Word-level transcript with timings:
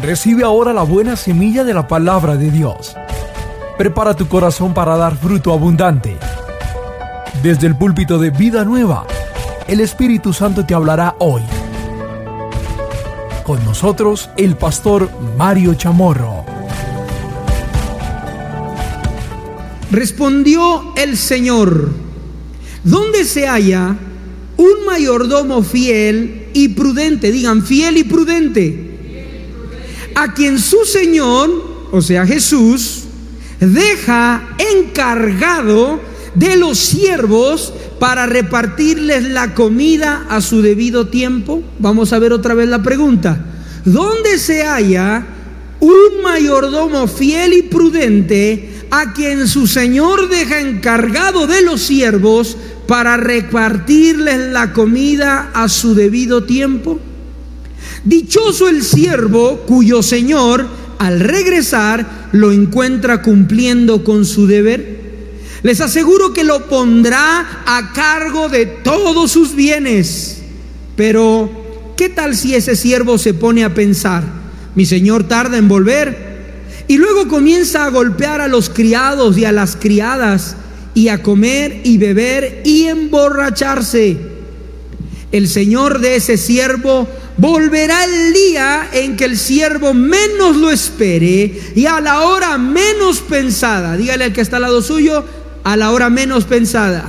Recibe 0.00 0.44
ahora 0.44 0.74
la 0.74 0.82
buena 0.82 1.16
semilla 1.16 1.64
de 1.64 1.72
la 1.72 1.88
palabra 1.88 2.36
de 2.36 2.50
Dios. 2.50 2.94
Prepara 3.78 4.14
tu 4.14 4.28
corazón 4.28 4.74
para 4.74 4.94
dar 4.94 5.16
fruto 5.16 5.54
abundante. 5.54 6.18
Desde 7.42 7.66
el 7.66 7.76
púlpito 7.76 8.18
de 8.18 8.28
Vida 8.28 8.62
Nueva, 8.62 9.06
el 9.66 9.80
Espíritu 9.80 10.34
Santo 10.34 10.66
te 10.66 10.74
hablará 10.74 11.16
hoy. 11.18 11.40
Con 13.42 13.64
nosotros, 13.64 14.28
el 14.36 14.56
pastor 14.56 15.08
Mario 15.38 15.72
Chamorro. 15.72 16.44
Respondió 19.90 20.92
el 20.96 21.16
Señor, 21.16 21.90
¿dónde 22.84 23.24
se 23.24 23.46
halla 23.46 23.96
un 24.58 24.84
mayordomo 24.86 25.62
fiel 25.62 26.48
y 26.52 26.68
prudente? 26.68 27.32
Digan, 27.32 27.62
fiel 27.62 27.96
y 27.96 28.04
prudente 28.04 28.85
a 30.16 30.32
quien 30.32 30.58
su 30.58 30.84
Señor, 30.84 31.88
o 31.92 32.00
sea 32.00 32.26
Jesús, 32.26 33.04
deja 33.60 34.48
encargado 34.72 36.00
de 36.34 36.56
los 36.56 36.78
siervos 36.78 37.72
para 38.00 38.26
repartirles 38.26 39.24
la 39.24 39.54
comida 39.54 40.26
a 40.30 40.40
su 40.40 40.62
debido 40.62 41.08
tiempo? 41.08 41.62
Vamos 41.78 42.14
a 42.14 42.18
ver 42.18 42.32
otra 42.32 42.54
vez 42.54 42.66
la 42.66 42.82
pregunta. 42.82 43.44
¿Dónde 43.84 44.38
se 44.38 44.64
halla 44.64 45.26
un 45.80 46.22
mayordomo 46.22 47.06
fiel 47.08 47.52
y 47.52 47.62
prudente 47.62 48.86
a 48.90 49.12
quien 49.12 49.46
su 49.46 49.66
Señor 49.66 50.30
deja 50.30 50.60
encargado 50.60 51.46
de 51.46 51.60
los 51.60 51.82
siervos 51.82 52.56
para 52.88 53.18
repartirles 53.18 54.50
la 54.50 54.72
comida 54.72 55.50
a 55.52 55.68
su 55.68 55.94
debido 55.94 56.44
tiempo? 56.44 56.98
Dichoso 58.06 58.68
el 58.68 58.84
siervo 58.84 59.64
cuyo 59.66 60.00
Señor 60.00 60.64
al 60.98 61.18
regresar 61.18 62.28
lo 62.30 62.52
encuentra 62.52 63.20
cumpliendo 63.20 64.04
con 64.04 64.24
su 64.24 64.46
deber. 64.46 65.00
Les 65.64 65.80
aseguro 65.80 66.32
que 66.32 66.44
lo 66.44 66.68
pondrá 66.68 67.64
a 67.66 67.92
cargo 67.92 68.48
de 68.48 68.66
todos 68.66 69.32
sus 69.32 69.56
bienes. 69.56 70.40
Pero, 70.94 71.50
¿qué 71.96 72.08
tal 72.08 72.36
si 72.36 72.54
ese 72.54 72.76
siervo 72.76 73.18
se 73.18 73.34
pone 73.34 73.64
a 73.64 73.74
pensar, 73.74 74.22
mi 74.76 74.86
Señor 74.86 75.24
tarda 75.24 75.58
en 75.58 75.66
volver? 75.66 76.36
Y 76.86 76.98
luego 76.98 77.26
comienza 77.26 77.86
a 77.86 77.90
golpear 77.90 78.40
a 78.40 78.46
los 78.46 78.70
criados 78.70 79.36
y 79.36 79.44
a 79.46 79.50
las 79.50 79.74
criadas 79.74 80.54
y 80.94 81.08
a 81.08 81.24
comer 81.24 81.80
y 81.82 81.98
beber 81.98 82.62
y 82.64 82.84
emborracharse. 82.84 84.35
El 85.32 85.48
Señor 85.48 86.00
de 86.00 86.16
ese 86.16 86.36
siervo 86.36 87.08
Volverá 87.38 88.04
el 88.04 88.32
día 88.32 88.88
en 88.92 89.16
que 89.16 89.26
el 89.26 89.36
siervo 89.36 89.92
menos 89.92 90.56
lo 90.56 90.70
espere 90.70 91.72
y 91.74 91.84
a 91.84 92.00
la 92.00 92.22
hora 92.22 92.56
menos 92.56 93.20
pensada. 93.20 93.96
Dígale 93.96 94.24
al 94.24 94.32
que 94.32 94.40
está 94.40 94.56
al 94.56 94.62
lado 94.62 94.80
suyo, 94.80 95.22
a 95.62 95.76
la 95.76 95.90
hora 95.90 96.08
menos 96.08 96.44
pensada. 96.44 97.04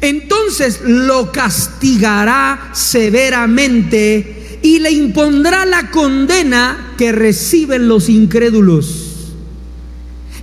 Entonces 0.00 0.80
lo 0.84 1.32
castigará 1.32 2.70
severamente 2.72 4.58
y 4.62 4.78
le 4.78 4.92
impondrá 4.92 5.66
la 5.66 5.90
condena 5.90 6.94
que 6.96 7.10
reciben 7.10 7.88
los 7.88 8.08
incrédulos. 8.08 9.32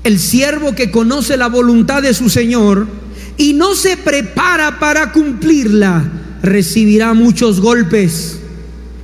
El 0.03 0.19
siervo 0.19 0.75
que 0.75 0.91
conoce 0.91 1.37
la 1.37 1.47
voluntad 1.47 2.01
de 2.01 2.13
su 2.13 2.29
Señor 2.29 2.87
y 3.37 3.53
no 3.53 3.75
se 3.75 3.97
prepara 3.97 4.79
para 4.79 5.11
cumplirla 5.11 6.21
recibirá 6.41 7.13
muchos 7.13 7.59
golpes. 7.61 8.39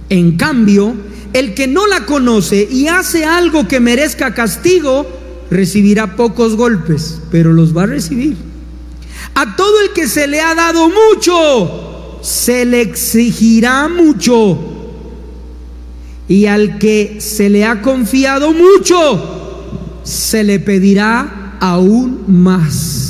En 0.09 0.38
cambio, 0.38 0.95
el 1.34 1.53
que 1.53 1.67
no 1.67 1.88
la 1.88 2.06
conoce 2.06 2.67
y 2.69 2.88
hace 2.88 3.25
algo 3.25 3.67
que 3.67 3.80
merezca 3.80 4.34
castigo, 4.34 5.07
recibirá 5.50 6.16
pocos 6.16 6.56
golpes, 6.56 7.22
pero 7.31 7.53
los 7.53 7.75
va 7.75 7.84
a 7.84 7.88
recibir. 7.88 8.35
A 9.35 9.56
todo 9.56 9.81
el 9.81 9.91
que 9.91 10.07
se 10.07 10.28
le 10.28 10.41
ha 10.41 10.56
dado 10.56 10.90
mucho, 10.90 12.19
se 12.22 12.66
le 12.66 12.81
exigirá 12.81 13.88
mucho. 13.88 14.57
Y 16.28 16.46
al 16.46 16.78
que 16.78 17.18
se 17.22 17.50
le 17.50 17.66
ha 17.66 17.81
confiado 17.81 18.52
mucho, 18.53 20.02
se 20.03 20.44
le 20.44 20.59
pedirá 20.59 21.57
aún 21.59 22.23
más. 22.28 23.06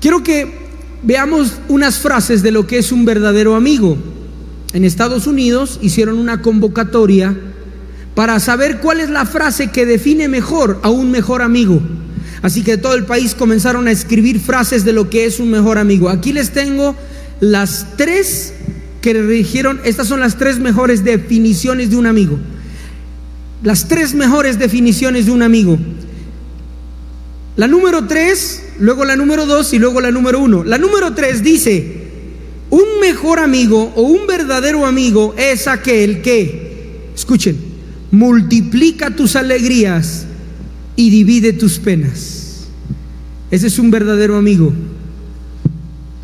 Quiero 0.00 0.22
que 0.22 0.70
Veamos 1.02 1.54
unas 1.68 1.98
frases 1.98 2.42
de 2.42 2.50
lo 2.50 2.66
que 2.66 2.78
es 2.78 2.92
un 2.92 3.04
verdadero 3.04 3.54
amigo. 3.54 3.96
En 4.74 4.84
Estados 4.84 5.26
Unidos 5.26 5.78
hicieron 5.80 6.18
una 6.18 6.42
convocatoria 6.42 7.36
para 8.14 8.38
saber 8.38 8.80
cuál 8.80 9.00
es 9.00 9.08
la 9.08 9.24
frase 9.24 9.70
que 9.70 9.86
define 9.86 10.28
mejor 10.28 10.78
a 10.82 10.90
un 10.90 11.10
mejor 11.10 11.40
amigo. 11.40 11.80
Así 12.42 12.62
que 12.62 12.76
todo 12.76 12.94
el 12.94 13.06
país 13.06 13.34
comenzaron 13.34 13.88
a 13.88 13.90
escribir 13.90 14.40
frases 14.40 14.84
de 14.84 14.92
lo 14.92 15.08
que 15.08 15.24
es 15.24 15.40
un 15.40 15.50
mejor 15.50 15.78
amigo. 15.78 16.10
Aquí 16.10 16.32
les 16.32 16.50
tengo 16.50 16.94
las 17.40 17.96
tres 17.96 18.52
que 19.00 19.14
dijeron, 19.14 19.80
estas 19.84 20.06
son 20.06 20.20
las 20.20 20.36
tres 20.36 20.58
mejores 20.58 21.02
definiciones 21.02 21.90
de 21.90 21.96
un 21.96 22.06
amigo. 22.06 22.38
Las 23.62 23.88
tres 23.88 24.14
mejores 24.14 24.58
definiciones 24.58 25.26
de 25.26 25.32
un 25.32 25.42
amigo. 25.42 25.78
La 27.56 27.66
número 27.66 28.06
tres 28.06 28.62
luego 28.80 29.04
la 29.04 29.14
número 29.16 29.46
dos 29.46 29.72
y 29.72 29.78
luego 29.78 30.00
la 30.00 30.10
número 30.10 30.40
uno. 30.40 30.64
La 30.64 30.78
número 30.78 31.14
tres 31.14 31.42
dice, 31.42 32.00
un 32.70 33.00
mejor 33.00 33.38
amigo 33.38 33.92
o 33.94 34.02
un 34.02 34.26
verdadero 34.26 34.86
amigo 34.86 35.34
es 35.36 35.68
aquel 35.68 36.22
que, 36.22 37.10
escuchen, 37.14 37.56
multiplica 38.10 39.14
tus 39.14 39.36
alegrías 39.36 40.26
y 40.96 41.10
divide 41.10 41.52
tus 41.52 41.78
penas. 41.78 42.66
Ese 43.50 43.66
es 43.66 43.78
un 43.78 43.90
verdadero 43.90 44.36
amigo. 44.36 44.72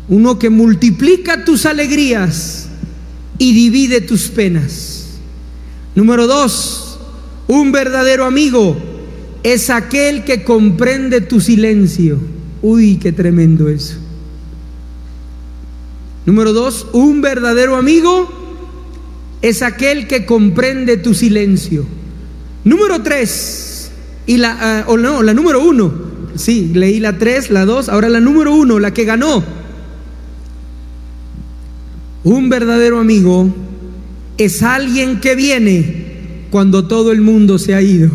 Uno 0.09 0.39
que 0.39 0.49
multiplica 0.49 1.43
tus 1.43 1.65
alegrías 1.65 2.67
y 3.37 3.53
divide 3.53 4.01
tus 4.01 4.29
penas. 4.29 5.19
Número 5.95 6.27
dos, 6.27 6.99
un 7.47 7.71
verdadero 7.71 8.25
amigo 8.25 8.77
es 9.43 9.69
aquel 9.69 10.23
que 10.23 10.43
comprende 10.43 11.21
tu 11.21 11.41
silencio. 11.41 12.36
Uy, 12.61 12.97
qué 12.97 13.11
tremendo 13.11 13.69
eso. 13.69 13.95
Número 16.25 16.51
dos, 16.53 16.87
un 16.93 17.21
verdadero 17.21 17.75
amigo 17.75 18.29
es 19.41 19.61
aquel 19.61 20.07
que 20.07 20.25
comprende 20.25 20.97
tu 20.97 21.13
silencio. 21.13 21.85
Número 22.63 23.01
tres, 23.01 23.91
y 24.25 24.37
la, 24.37 24.57
ah, 24.59 24.85
o 24.87 24.97
no, 24.97 25.23
la 25.23 25.33
número 25.33 25.63
uno, 25.63 25.93
sí, 26.35 26.71
leí 26.73 26.99
la 26.99 27.17
tres, 27.17 27.49
la 27.49 27.65
dos, 27.65 27.87
ahora 27.87 28.09
la 28.09 28.19
número 28.19 28.53
uno, 28.53 28.77
la 28.79 28.93
que 28.93 29.05
ganó. 29.05 29.43
Un 32.25 32.49
verdadero 32.49 32.99
amigo 32.99 33.47
es 34.37 34.61
alguien 34.63 35.21
que 35.21 35.35
viene 35.35 36.47
cuando 36.49 36.87
todo 36.87 37.13
el 37.13 37.21
mundo 37.21 37.57
se 37.57 37.73
ha 37.73 37.81
ido. 37.81 38.09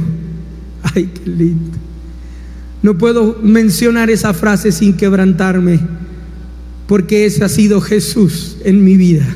Ay, 0.95 1.09
qué 1.15 1.31
lindo. 1.31 1.79
No 2.83 2.99
puedo 2.99 3.39
mencionar 3.43 4.11
esa 4.11 4.35
frase 4.35 4.73
sin 4.73 4.95
quebrantarme, 4.95 5.81
porque 6.89 7.27
ese 7.27 7.45
ha 7.45 7.49
sido 7.49 7.81
Jesús 7.81 8.57
en 8.65 8.85
mi 8.85 8.97
vida. 8.97 9.27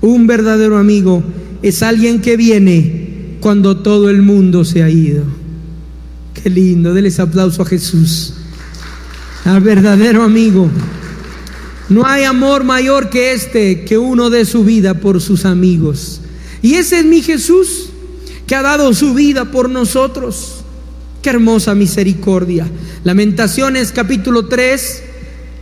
Un 0.00 0.26
verdadero 0.26 0.78
amigo 0.78 1.22
es 1.62 1.82
alguien 1.82 2.20
que 2.20 2.36
viene 2.36 3.36
cuando 3.40 3.76
todo 3.76 4.08
el 4.08 4.22
mundo 4.22 4.64
se 4.64 4.82
ha 4.82 4.88
ido. 4.88 5.24
Qué 6.42 6.48
lindo, 6.48 6.94
déles 6.94 7.20
aplauso 7.20 7.62
a 7.62 7.66
Jesús, 7.66 8.34
al 9.44 9.60
verdadero 9.60 10.22
amigo. 10.22 10.70
No 11.90 12.06
hay 12.06 12.24
amor 12.24 12.64
mayor 12.64 13.10
que 13.10 13.34
este, 13.34 13.84
que 13.84 13.98
uno 13.98 14.30
dé 14.30 14.46
su 14.46 14.64
vida 14.64 14.94
por 14.94 15.20
sus 15.20 15.44
amigos. 15.44 16.22
Y 16.62 16.74
ese 16.74 17.00
es 17.00 17.04
mi 17.04 17.20
Jesús, 17.20 17.90
que 18.46 18.54
ha 18.54 18.62
dado 18.62 18.94
su 18.94 19.12
vida 19.12 19.50
por 19.50 19.68
nosotros. 19.68 20.63
Qué 21.24 21.30
hermosa 21.30 21.74
misericordia. 21.74 22.66
Lamentaciones 23.02 23.92
capítulo 23.92 24.44
3, 24.44 25.02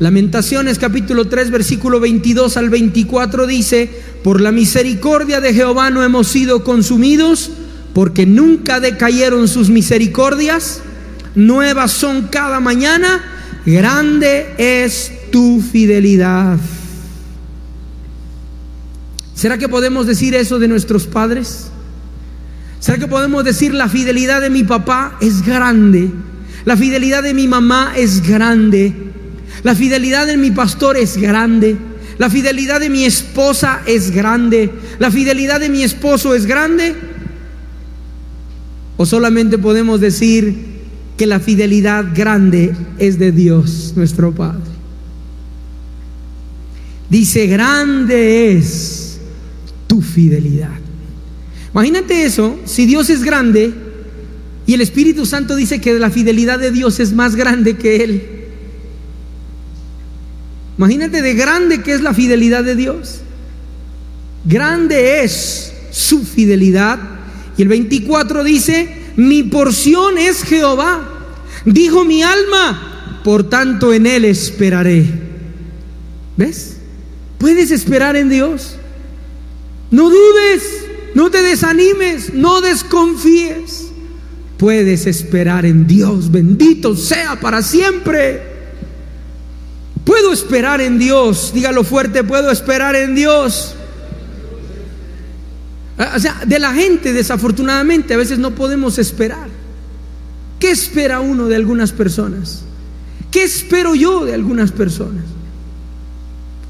Lamentaciones 0.00 0.76
capítulo 0.76 1.28
3 1.28 1.52
versículo 1.52 2.00
22 2.00 2.56
al 2.56 2.68
24 2.68 3.46
dice, 3.46 3.88
por 4.24 4.40
la 4.40 4.50
misericordia 4.50 5.40
de 5.40 5.54
Jehová 5.54 5.90
no 5.90 6.02
hemos 6.02 6.26
sido 6.26 6.64
consumidos, 6.64 7.52
porque 7.94 8.26
nunca 8.26 8.80
decayeron 8.80 9.46
sus 9.46 9.70
misericordias, 9.70 10.80
nuevas 11.36 11.92
son 11.92 12.22
cada 12.22 12.58
mañana, 12.58 13.22
grande 13.64 14.54
es 14.58 15.12
tu 15.30 15.60
fidelidad. 15.60 16.58
¿Será 19.36 19.58
que 19.58 19.68
podemos 19.68 20.08
decir 20.08 20.34
eso 20.34 20.58
de 20.58 20.66
nuestros 20.66 21.06
padres? 21.06 21.71
¿Será 22.82 22.98
que 22.98 23.06
podemos 23.06 23.44
decir 23.44 23.72
la 23.72 23.88
fidelidad 23.88 24.40
de 24.40 24.50
mi 24.50 24.64
papá 24.64 25.16
es 25.20 25.46
grande? 25.46 26.10
La 26.64 26.76
fidelidad 26.76 27.22
de 27.22 27.32
mi 27.32 27.46
mamá 27.46 27.92
es 27.96 28.26
grande. 28.26 28.92
La 29.62 29.76
fidelidad 29.76 30.26
de 30.26 30.36
mi 30.36 30.50
pastor 30.50 30.96
es 30.96 31.16
grande. 31.16 31.76
La 32.18 32.28
fidelidad 32.28 32.80
de 32.80 32.90
mi 32.90 33.04
esposa 33.04 33.82
es 33.86 34.10
grande. 34.10 34.68
La 34.98 35.12
fidelidad 35.12 35.60
de 35.60 35.68
mi 35.68 35.84
esposo 35.84 36.34
es 36.34 36.44
grande. 36.44 36.96
O 38.96 39.06
solamente 39.06 39.58
podemos 39.58 40.00
decir 40.00 40.52
que 41.16 41.26
la 41.26 41.38
fidelidad 41.38 42.06
grande 42.12 42.74
es 42.98 43.16
de 43.16 43.30
Dios, 43.30 43.92
nuestro 43.94 44.34
Padre. 44.34 44.72
Dice, 47.08 47.46
grande 47.46 48.56
es 48.56 49.20
tu 49.86 50.02
fidelidad. 50.02 50.81
Imagínate 51.72 52.24
eso, 52.24 52.58
si 52.64 52.86
Dios 52.86 53.08
es 53.10 53.24
grande 53.24 53.72
y 54.66 54.74
el 54.74 54.80
Espíritu 54.80 55.26
Santo 55.26 55.56
dice 55.56 55.80
que 55.80 55.94
la 55.94 56.10
fidelidad 56.10 56.58
de 56.58 56.70
Dios 56.70 57.00
es 57.00 57.12
más 57.12 57.34
grande 57.34 57.76
que 57.76 58.04
Él. 58.04 58.22
Imagínate 60.78 61.22
de 61.22 61.34
grande 61.34 61.82
que 61.82 61.92
es 61.92 62.00
la 62.00 62.14
fidelidad 62.14 62.64
de 62.64 62.76
Dios. 62.76 63.20
Grande 64.44 65.22
es 65.24 65.72
su 65.90 66.24
fidelidad. 66.24 66.98
Y 67.56 67.62
el 67.62 67.68
24 67.68 68.44
dice, 68.44 68.88
mi 69.16 69.42
porción 69.42 70.18
es 70.18 70.42
Jehová. 70.42 71.08
Dijo 71.64 72.04
mi 72.04 72.22
alma, 72.22 73.20
por 73.24 73.48
tanto 73.48 73.92
en 73.92 74.06
Él 74.06 74.24
esperaré. 74.24 75.04
¿Ves? 76.36 76.76
Puedes 77.38 77.70
esperar 77.70 78.16
en 78.16 78.28
Dios. 78.28 78.76
No 79.90 80.08
dudes, 80.08 80.81
no 81.14 81.30
te 81.30 81.42
desanimes, 81.42 82.32
no 82.34 82.60
desconfíes. 82.60 83.88
Puedes 84.56 85.06
esperar 85.06 85.66
en 85.66 85.86
Dios, 85.86 86.30
bendito 86.30 86.96
sea 86.96 87.38
para 87.40 87.62
siempre. 87.62 88.42
Puedo 90.04 90.32
esperar 90.32 90.80
en 90.80 90.98
Dios, 90.98 91.52
dígalo 91.54 91.84
fuerte, 91.84 92.24
puedo 92.24 92.50
esperar 92.50 92.96
en 92.96 93.14
Dios. 93.14 93.74
O 96.14 96.18
sea, 96.18 96.42
de 96.46 96.58
la 96.58 96.72
gente 96.72 97.12
desafortunadamente 97.12 98.14
a 98.14 98.16
veces 98.16 98.38
no 98.38 98.54
podemos 98.54 98.98
esperar. 98.98 99.48
¿Qué 100.58 100.70
espera 100.70 101.20
uno 101.20 101.48
de 101.48 101.56
algunas 101.56 101.92
personas? 101.92 102.62
¿Qué 103.30 103.42
espero 103.42 103.94
yo 103.94 104.24
de 104.24 104.34
algunas 104.34 104.70
personas? 104.72 105.24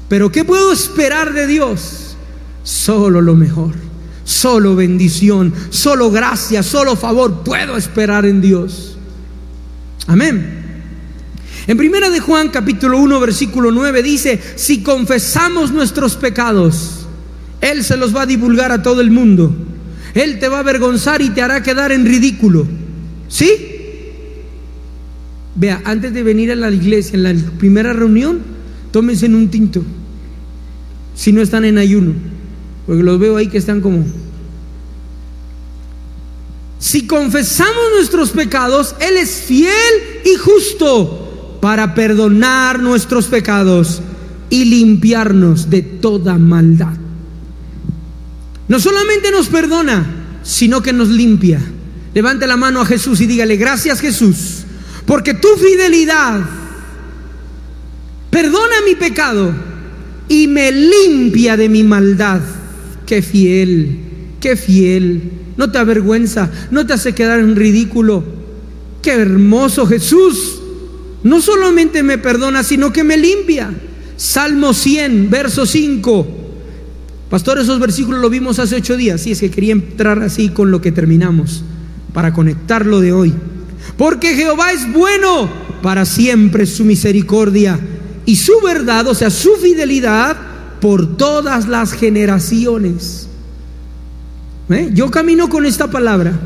Pero 0.09 0.31
¿qué 0.31 0.43
puedo 0.45 0.71
esperar 0.71 1.33
de 1.33 1.47
Dios? 1.47 2.15
Solo 2.63 3.21
lo 3.21 3.35
mejor, 3.35 3.73
solo 4.23 4.75
bendición, 4.75 5.53
solo 5.69 6.11
gracia, 6.11 6.63
solo 6.63 6.95
favor 6.95 7.43
puedo 7.43 7.77
esperar 7.77 8.25
en 8.25 8.41
Dios. 8.41 8.97
Amén. 10.07 10.61
En 11.65 11.77
primera 11.77 12.09
de 12.09 12.19
Juan 12.19 12.49
capítulo 12.49 12.99
1 12.99 13.19
versículo 13.19 13.71
9 13.71 14.03
dice, 14.03 14.41
si 14.55 14.83
confesamos 14.83 15.71
nuestros 15.71 16.15
pecados, 16.15 17.05
Él 17.61 17.83
se 17.83 17.95
los 17.95 18.15
va 18.15 18.23
a 18.23 18.25
divulgar 18.25 18.71
a 18.71 18.83
todo 18.83 19.01
el 19.01 19.11
mundo. 19.11 19.55
Él 20.13 20.39
te 20.39 20.47
va 20.47 20.57
a 20.57 20.59
avergonzar 20.59 21.21
y 21.21 21.29
te 21.29 21.41
hará 21.41 21.63
quedar 21.63 21.91
en 21.91 22.05
ridículo. 22.05 22.67
¿Sí? 23.29 23.49
Vea, 25.55 25.81
antes 25.85 26.13
de 26.13 26.23
venir 26.23 26.51
a 26.51 26.55
la 26.55 26.69
iglesia, 26.69 27.15
en 27.15 27.23
la 27.23 27.33
primera 27.57 27.93
reunión, 27.93 28.41
tómense 28.91 29.25
un 29.27 29.49
tinto. 29.49 29.83
Si 31.15 31.31
no 31.31 31.41
están 31.41 31.65
en 31.65 31.77
ayuno. 31.77 32.13
Porque 32.85 33.03
los 33.03 33.19
veo 33.19 33.37
ahí 33.37 33.47
que 33.47 33.57
están 33.57 33.81
como... 33.81 34.05
Si 36.79 37.07
confesamos 37.07 37.83
nuestros 37.95 38.31
pecados, 38.31 38.95
Él 38.99 39.15
es 39.17 39.41
fiel 39.41 39.71
y 40.25 40.35
justo 40.35 41.57
para 41.61 41.95
perdonar 41.95 42.79
nuestros 42.81 43.27
pecados 43.27 44.01
y 44.49 44.65
limpiarnos 44.65 45.69
de 45.69 45.81
toda 45.81 46.37
maldad. 46.37 46.97
No 48.67 48.79
solamente 48.79 49.31
nos 49.31 49.47
perdona, 49.47 50.05
sino 50.43 50.81
que 50.81 50.91
nos 50.91 51.07
limpia. 51.07 51.61
Levante 52.13 52.47
la 52.47 52.57
mano 52.57 52.81
a 52.81 52.85
Jesús 52.85 53.21
y 53.21 53.27
dígale, 53.27 53.55
gracias 53.55 54.01
Jesús, 54.01 54.63
porque 55.05 55.33
tu 55.33 55.47
fidelidad 55.55 56.41
perdona 58.29 58.75
mi 58.85 58.95
pecado 58.95 59.53
y 60.27 60.47
me 60.47 60.71
limpia 60.71 61.55
de 61.55 61.69
mi 61.69 61.83
maldad. 61.83 62.41
Qué 63.13 63.21
fiel, 63.21 63.99
qué 64.39 64.55
fiel. 64.55 65.21
No 65.55 65.69
te 65.69 65.77
avergüenza, 65.77 66.49
no 66.71 66.87
te 66.87 66.93
hace 66.93 67.13
quedar 67.13 67.41
en 67.41 67.55
ridículo. 67.55 68.23
Qué 69.03 69.11
hermoso 69.11 69.85
Jesús. 69.85 70.59
No 71.21 71.39
solamente 71.39 72.01
me 72.01 72.17
perdona, 72.17 72.63
sino 72.63 72.91
que 72.91 73.03
me 73.03 73.15
limpia. 73.15 73.71
Salmo 74.17 74.73
100, 74.73 75.29
verso 75.29 75.67
5. 75.67 76.27
Pastor, 77.29 77.59
esos 77.59 77.79
versículos 77.79 78.19
lo 78.19 78.31
vimos 78.31 78.57
hace 78.57 78.77
ocho 78.77 78.97
días. 78.97 79.27
Y 79.27 79.33
es 79.33 79.41
que 79.41 79.51
quería 79.51 79.73
entrar 79.73 80.19
así 80.23 80.49
con 80.49 80.71
lo 80.71 80.81
que 80.81 80.91
terminamos, 80.91 81.63
para 82.13 82.33
conectarlo 82.33 82.99
de 82.99 83.11
hoy. 83.11 83.31
Porque 83.95 84.33
Jehová 84.33 84.71
es 84.71 84.91
bueno, 84.91 85.51
para 85.83 86.07
siempre 86.07 86.65
su 86.65 86.83
misericordia 86.83 87.79
y 88.25 88.37
su 88.37 88.59
verdad, 88.61 89.05
o 89.05 89.13
sea, 89.13 89.29
su 89.29 89.55
fidelidad 89.57 90.52
por 90.83 91.15
todas 91.15 91.69
las 91.69 91.93
generaciones. 91.93 93.29
¿Eh? 94.69 94.89
Yo 94.93 95.09
camino 95.09 95.47
con 95.47 95.65
esta 95.65 95.89
palabra. 95.89 96.37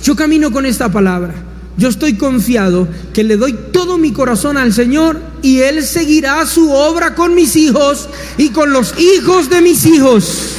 Yo 0.00 0.14
camino 0.14 0.52
con 0.52 0.64
esta 0.64 0.92
palabra. 0.92 1.34
Yo 1.76 1.88
estoy 1.88 2.14
confiado 2.14 2.86
que 3.12 3.24
le 3.24 3.36
doy 3.36 3.58
todo 3.72 3.98
mi 3.98 4.12
corazón 4.12 4.56
al 4.56 4.72
Señor 4.72 5.20
y 5.42 5.58
Él 5.58 5.82
seguirá 5.82 6.46
su 6.46 6.70
obra 6.70 7.16
con 7.16 7.34
mis 7.34 7.56
hijos 7.56 8.08
y 8.38 8.50
con 8.50 8.72
los 8.72 8.94
hijos 8.96 9.50
de 9.50 9.60
mis 9.60 9.84
hijos. 9.86 10.52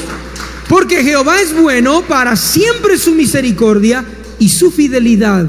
Porque 0.68 1.04
Jehová 1.04 1.40
es 1.40 1.56
bueno 1.58 2.02
para 2.02 2.36
siempre 2.36 2.98
su 2.98 3.16
misericordia 3.16 4.04
y 4.40 4.50
su 4.50 4.72
fidelidad 4.72 5.48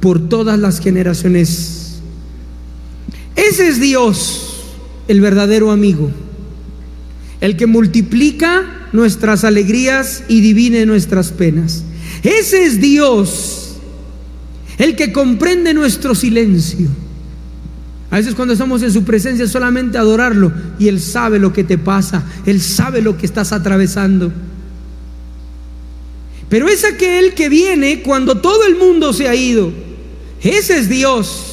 por 0.00 0.28
todas 0.28 0.58
las 0.58 0.80
generaciones. 0.80 2.00
Ese 3.36 3.68
es 3.68 3.80
Dios, 3.80 4.64
el 5.06 5.20
verdadero 5.20 5.70
amigo, 5.70 6.10
el 7.40 7.56
que 7.56 7.66
multiplica 7.66 8.88
nuestras 8.92 9.44
alegrías 9.44 10.24
y 10.28 10.40
divine 10.40 10.84
nuestras 10.86 11.30
penas. 11.32 11.84
Ese 12.22 12.64
es 12.64 12.80
Dios, 12.80 13.76
el 14.78 14.96
que 14.96 15.12
comprende 15.12 15.72
nuestro 15.72 16.14
silencio. 16.14 16.88
A 18.10 18.16
veces 18.16 18.34
cuando 18.34 18.52
estamos 18.52 18.82
en 18.82 18.92
su 18.92 19.04
presencia 19.04 19.46
solamente 19.46 19.96
adorarlo 19.96 20.52
y 20.78 20.88
Él 20.88 21.00
sabe 21.00 21.38
lo 21.38 21.52
que 21.52 21.64
te 21.64 21.78
pasa, 21.78 22.24
Él 22.44 22.60
sabe 22.60 23.00
lo 23.00 23.16
que 23.16 23.24
estás 23.24 23.52
atravesando. 23.52 24.32
Pero 26.48 26.68
es 26.68 26.84
aquel 26.84 27.34
que 27.34 27.48
viene 27.48 28.02
cuando 28.02 28.40
todo 28.40 28.66
el 28.66 28.76
mundo 28.76 29.12
se 29.12 29.28
ha 29.28 29.34
ido. 29.36 29.72
Ese 30.42 30.78
es 30.78 30.88
Dios. 30.88 31.46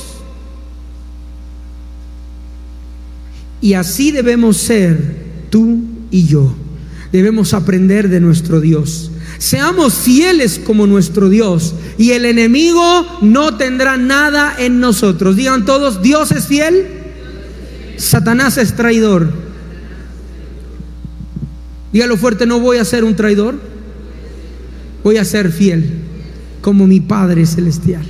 Y 3.61 3.73
así 3.73 4.11
debemos 4.11 4.57
ser 4.57 5.16
tú 5.49 5.79
y 6.11 6.25
yo. 6.25 6.53
Debemos 7.11 7.53
aprender 7.53 8.09
de 8.09 8.19
nuestro 8.19 8.59
Dios. 8.61 9.11
Seamos 9.37 9.93
fieles 9.93 10.59
como 10.59 10.87
nuestro 10.87 11.29
Dios 11.29 11.75
y 11.97 12.11
el 12.11 12.25
enemigo 12.25 13.05
no 13.21 13.55
tendrá 13.55 13.97
nada 13.97 14.55
en 14.57 14.79
nosotros. 14.79 15.35
Digan 15.35 15.65
todos, 15.65 16.01
Dios 16.01 16.31
es 16.31 16.47
fiel, 16.47 16.87
Satanás 17.97 18.57
es 18.57 18.75
traidor. 18.75 19.31
Dígalo 21.93 22.17
fuerte, 22.17 22.45
no 22.45 22.59
voy 22.59 22.77
a 22.77 22.85
ser 22.85 23.03
un 23.03 23.15
traidor, 23.15 23.59
voy 25.03 25.17
a 25.17 25.25
ser 25.25 25.51
fiel 25.51 25.89
como 26.61 26.87
mi 26.87 26.99
Padre 26.99 27.45
celestial. 27.45 28.05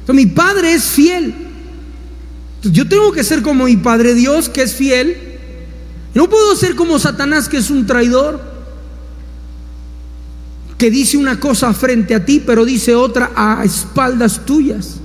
Entonces, 0.00 0.26
mi 0.26 0.30
Padre 0.30 0.74
es 0.74 0.84
fiel. 0.84 1.32
Yo 2.62 2.88
tengo 2.88 3.12
que 3.12 3.24
ser 3.24 3.42
como 3.42 3.64
mi 3.64 3.76
Padre 3.76 4.14
Dios, 4.14 4.48
que 4.48 4.62
es 4.62 4.74
fiel. 4.74 5.33
No 6.14 6.28
puedo 6.30 6.54
ser 6.56 6.76
como 6.76 6.98
Satanás, 6.98 7.48
que 7.48 7.56
es 7.56 7.70
un 7.70 7.86
traidor 7.86 8.40
que 10.78 10.90
dice 10.90 11.16
una 11.16 11.40
cosa 11.40 11.72
frente 11.72 12.14
a 12.14 12.24
ti, 12.24 12.42
pero 12.44 12.64
dice 12.64 12.94
otra 12.94 13.32
a 13.34 13.64
espaldas 13.64 14.44
tuyas. 14.44 15.00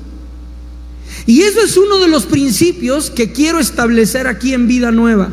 Y 1.26 1.42
eso 1.42 1.62
es 1.62 1.78
uno 1.78 2.00
de 2.00 2.08
los 2.08 2.26
principios 2.26 3.10
que 3.10 3.32
quiero 3.32 3.60
establecer 3.60 4.28
aquí 4.28 4.54
en 4.54 4.68
Vida 4.68 4.92
Nueva. 4.92 5.30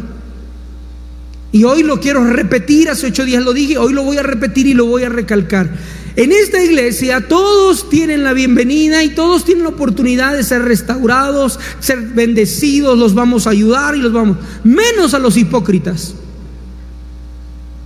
Y 1.53 1.65
hoy 1.65 1.83
lo 1.83 2.01
quiero 2.01 2.25
repetir, 2.25 2.91
hace 2.91 3.07
ocho 3.07 3.25
días 3.25 3.43
lo 3.43 3.53
dije, 3.53 3.79
hoy 3.79 3.93
lo 3.93 4.03
voy 4.03 4.19
a 4.19 4.23
repetir 4.23 4.67
y 4.67 4.75
lo 4.75 4.87
voy 4.87 5.05
a 5.05 5.09
recalcar. 5.09 5.71
En 6.17 6.33
esta 6.33 6.65
iglesia 6.65 7.29
todos 7.29 7.91
tienen 7.91 8.25
la 8.25 8.33
bienvenida 8.33 9.05
y 9.05 9.11
todos 9.11 9.45
tienen 9.45 9.65
la 9.65 9.71
oportunidad 9.71 10.35
de 10.35 10.45
ser 10.45 10.63
restaurados, 10.63 11.61
ser 11.79 12.01
bendecidos, 12.01 12.99
los 12.99 13.13
vamos 13.13 13.47
a 13.47 13.51
ayudar 13.51 13.95
y 13.95 14.01
los 14.01 14.15
vamos, 14.15 14.39
menos 14.65 15.13
a 15.13 15.19
los 15.19 15.37
hipócritas. 15.37 16.15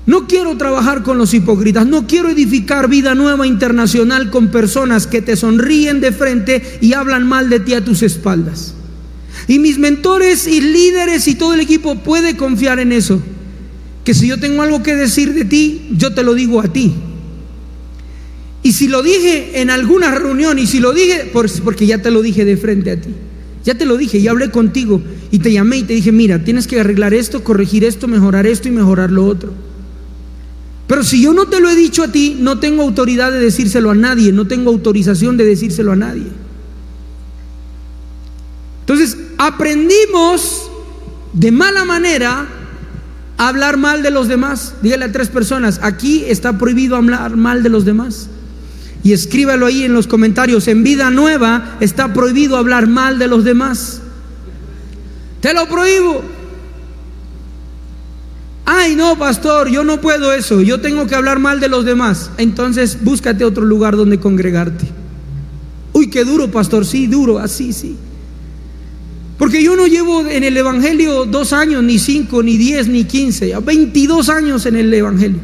No 0.06 0.28
quiero 0.28 0.56
trabajar 0.56 1.02
con 1.02 1.18
los 1.18 1.34
hipócritas, 1.34 1.86
no 1.86 2.06
quiero 2.06 2.30
edificar 2.30 2.88
vida 2.88 3.16
nueva 3.16 3.48
internacional 3.48 4.30
con 4.30 4.48
personas 4.48 5.08
que 5.08 5.22
te 5.22 5.34
sonríen 5.34 6.00
de 6.00 6.12
frente 6.12 6.78
y 6.80 6.92
hablan 6.92 7.26
mal 7.26 7.50
de 7.50 7.58
ti 7.58 7.74
a 7.74 7.84
tus 7.84 8.04
espaldas. 8.04 8.74
Y 9.48 9.58
mis 9.58 9.78
mentores 9.78 10.46
y 10.46 10.60
líderes 10.60 11.26
y 11.26 11.34
todo 11.34 11.54
el 11.54 11.60
equipo 11.60 11.96
puede 11.96 12.36
confiar 12.36 12.78
en 12.78 12.92
eso. 12.92 13.20
Que 14.04 14.14
si 14.14 14.28
yo 14.28 14.38
tengo 14.38 14.62
algo 14.62 14.84
que 14.84 14.94
decir 14.94 15.34
de 15.34 15.44
ti, 15.44 15.88
yo 15.96 16.14
te 16.14 16.22
lo 16.22 16.34
digo 16.34 16.60
a 16.60 16.68
ti. 16.68 16.94
Y 18.62 18.72
si 18.72 18.88
lo 18.88 19.02
dije 19.02 19.60
en 19.60 19.70
alguna 19.70 20.14
reunión, 20.14 20.58
y 20.58 20.66
si 20.66 20.80
lo 20.80 20.92
dije, 20.92 21.30
porque 21.64 21.86
ya 21.86 22.02
te 22.02 22.10
lo 22.10 22.20
dije 22.20 22.44
de 22.44 22.56
frente 22.56 22.90
a 22.90 23.00
ti. 23.00 23.10
Ya 23.64 23.74
te 23.74 23.84
lo 23.84 23.96
dije, 23.96 24.20
ya 24.22 24.30
hablé 24.30 24.50
contigo 24.50 25.02
y 25.30 25.38
te 25.38 25.52
llamé 25.52 25.78
y 25.78 25.82
te 25.82 25.92
dije, 25.92 26.12
mira, 26.12 26.42
tienes 26.44 26.66
que 26.66 26.80
arreglar 26.80 27.12
esto, 27.12 27.44
corregir 27.44 27.84
esto, 27.84 28.08
mejorar 28.08 28.46
esto 28.46 28.68
y 28.68 28.70
mejorar 28.70 29.10
lo 29.10 29.26
otro. 29.26 29.52
Pero 30.86 31.04
si 31.04 31.22
yo 31.22 31.34
no 31.34 31.46
te 31.46 31.60
lo 31.60 31.68
he 31.68 31.76
dicho 31.76 32.02
a 32.02 32.08
ti, 32.08 32.36
no 32.40 32.58
tengo 32.58 32.82
autoridad 32.82 33.30
de 33.30 33.38
decírselo 33.38 33.90
a 33.90 33.94
nadie, 33.94 34.32
no 34.32 34.46
tengo 34.46 34.70
autorización 34.70 35.36
de 35.36 35.44
decírselo 35.44 35.92
a 35.92 35.96
nadie. 35.96 36.26
Entonces, 38.80 39.16
aprendimos 39.38 40.70
de 41.32 41.52
mala 41.52 41.84
manera 41.84 42.48
a 43.36 43.48
hablar 43.48 43.76
mal 43.76 44.02
de 44.02 44.10
los 44.10 44.26
demás. 44.26 44.74
Dígale 44.82 45.04
a 45.04 45.12
tres 45.12 45.28
personas, 45.28 45.78
aquí 45.82 46.24
está 46.26 46.58
prohibido 46.58 46.96
hablar 46.96 47.36
mal 47.36 47.62
de 47.62 47.68
los 47.68 47.84
demás. 47.84 48.28
Y 49.02 49.12
escríbalo 49.12 49.66
ahí 49.66 49.84
en 49.84 49.94
los 49.94 50.06
comentarios. 50.06 50.68
En 50.68 50.82
vida 50.82 51.10
nueva 51.10 51.76
está 51.80 52.12
prohibido 52.12 52.56
hablar 52.56 52.86
mal 52.86 53.18
de 53.18 53.28
los 53.28 53.44
demás. 53.44 54.02
Te 55.40 55.54
lo 55.54 55.66
prohíbo. 55.66 56.22
Ay, 58.66 58.94
no, 58.94 59.18
pastor, 59.18 59.68
yo 59.68 59.84
no 59.84 60.00
puedo 60.00 60.32
eso. 60.32 60.60
Yo 60.60 60.80
tengo 60.80 61.06
que 61.06 61.14
hablar 61.14 61.38
mal 61.38 61.60
de 61.60 61.68
los 61.68 61.84
demás. 61.84 62.30
Entonces 62.36 63.02
búscate 63.02 63.44
otro 63.44 63.64
lugar 63.64 63.96
donde 63.96 64.20
congregarte. 64.20 64.86
Uy, 65.92 66.08
qué 66.08 66.24
duro, 66.24 66.50
pastor. 66.50 66.86
Sí, 66.86 67.06
duro, 67.06 67.38
así, 67.38 67.72
sí. 67.72 67.96
Porque 69.38 69.62
yo 69.62 69.74
no 69.74 69.86
llevo 69.86 70.26
en 70.26 70.44
el 70.44 70.56
Evangelio 70.56 71.24
dos 71.24 71.54
años, 71.54 71.82
ni 71.82 71.98
cinco, 71.98 72.42
ni 72.42 72.58
diez, 72.58 72.86
ni 72.86 73.04
quince. 73.04 73.54
Veintidós 73.64 74.28
años 74.28 74.66
en 74.66 74.76
el 74.76 74.92
Evangelio. 74.92 75.40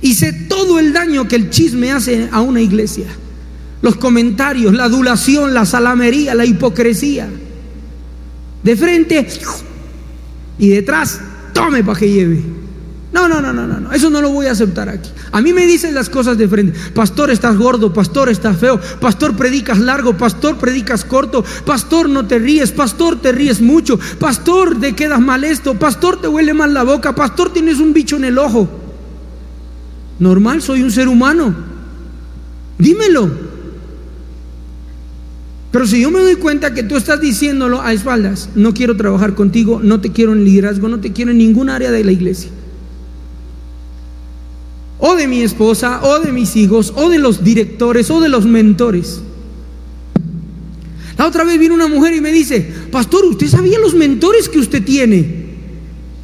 Y 0.00 0.14
sé 0.14 0.32
todo 0.32 0.78
el 0.78 0.92
daño 0.92 1.26
que 1.28 1.36
el 1.36 1.50
chisme 1.50 1.92
hace 1.92 2.28
a 2.30 2.40
una 2.40 2.60
iglesia. 2.60 3.06
Los 3.82 3.96
comentarios, 3.96 4.74
la 4.74 4.84
adulación, 4.84 5.54
la 5.54 5.64
salamería, 5.64 6.34
la 6.34 6.44
hipocresía. 6.44 7.28
De 8.62 8.76
frente 8.76 9.26
y 10.58 10.68
detrás, 10.68 11.20
tome 11.52 11.84
para 11.84 11.98
que 11.98 12.10
lleve. 12.10 12.42
No, 13.12 13.28
no, 13.28 13.40
no, 13.40 13.52
no, 13.52 13.66
no, 13.66 13.92
eso 13.92 14.10
no 14.10 14.20
lo 14.20 14.30
voy 14.30 14.46
a 14.46 14.52
aceptar 14.52 14.88
aquí. 14.90 15.08
A 15.32 15.40
mí 15.40 15.52
me 15.52 15.64
dicen 15.64 15.94
las 15.94 16.10
cosas 16.10 16.36
de 16.36 16.48
frente. 16.48 16.78
Pastor, 16.92 17.30
estás 17.30 17.56
gordo, 17.56 17.92
pastor, 17.92 18.28
estás 18.28 18.58
feo, 18.58 18.78
pastor, 19.00 19.34
predicas 19.34 19.78
largo, 19.78 20.16
pastor, 20.16 20.58
predicas 20.58 21.04
corto, 21.04 21.42
pastor, 21.64 22.10
no 22.10 22.26
te 22.26 22.38
ríes, 22.38 22.72
pastor, 22.72 23.20
te 23.20 23.32
ríes 23.32 23.60
mucho, 23.62 23.98
pastor, 24.18 24.78
te 24.78 24.94
quedas 24.94 25.20
mal 25.20 25.44
esto, 25.44 25.78
pastor, 25.78 26.20
te 26.20 26.28
huele 26.28 26.52
mal 26.52 26.74
la 26.74 26.82
boca, 26.82 27.14
pastor, 27.14 27.52
tienes 27.52 27.78
un 27.78 27.94
bicho 27.94 28.16
en 28.16 28.24
el 28.24 28.38
ojo. 28.38 28.85
Normal, 30.18 30.62
soy 30.62 30.82
un 30.82 30.90
ser 30.90 31.08
humano. 31.08 31.54
Dímelo. 32.78 33.30
Pero 35.70 35.86
si 35.86 36.00
yo 36.00 36.10
me 36.10 36.20
doy 36.20 36.36
cuenta 36.36 36.72
que 36.72 36.82
tú 36.82 36.96
estás 36.96 37.20
diciéndolo 37.20 37.82
a 37.82 37.92
espaldas, 37.92 38.48
no 38.54 38.72
quiero 38.72 38.96
trabajar 38.96 39.34
contigo, 39.34 39.80
no 39.82 40.00
te 40.00 40.10
quiero 40.10 40.32
en 40.32 40.44
liderazgo, 40.44 40.88
no 40.88 41.00
te 41.00 41.12
quiero 41.12 41.32
en 41.32 41.38
ningún 41.38 41.68
área 41.68 41.90
de 41.90 42.02
la 42.02 42.12
iglesia. 42.12 42.50
O 44.98 45.14
de 45.14 45.28
mi 45.28 45.42
esposa, 45.42 46.00
o 46.02 46.20
de 46.20 46.32
mis 46.32 46.56
hijos, 46.56 46.94
o 46.96 47.10
de 47.10 47.18
los 47.18 47.44
directores, 47.44 48.10
o 48.10 48.20
de 48.20 48.30
los 48.30 48.46
mentores. 48.46 49.20
La 51.18 51.26
otra 51.26 51.44
vez 51.44 51.58
vino 51.58 51.74
una 51.74 51.88
mujer 51.88 52.14
y 52.14 52.22
me 52.22 52.32
dice, 52.32 52.72
pastor, 52.90 53.26
¿usted 53.26 53.48
sabía 53.48 53.78
los 53.78 53.94
mentores 53.94 54.48
que 54.48 54.58
usted 54.58 54.82
tiene? 54.82 55.46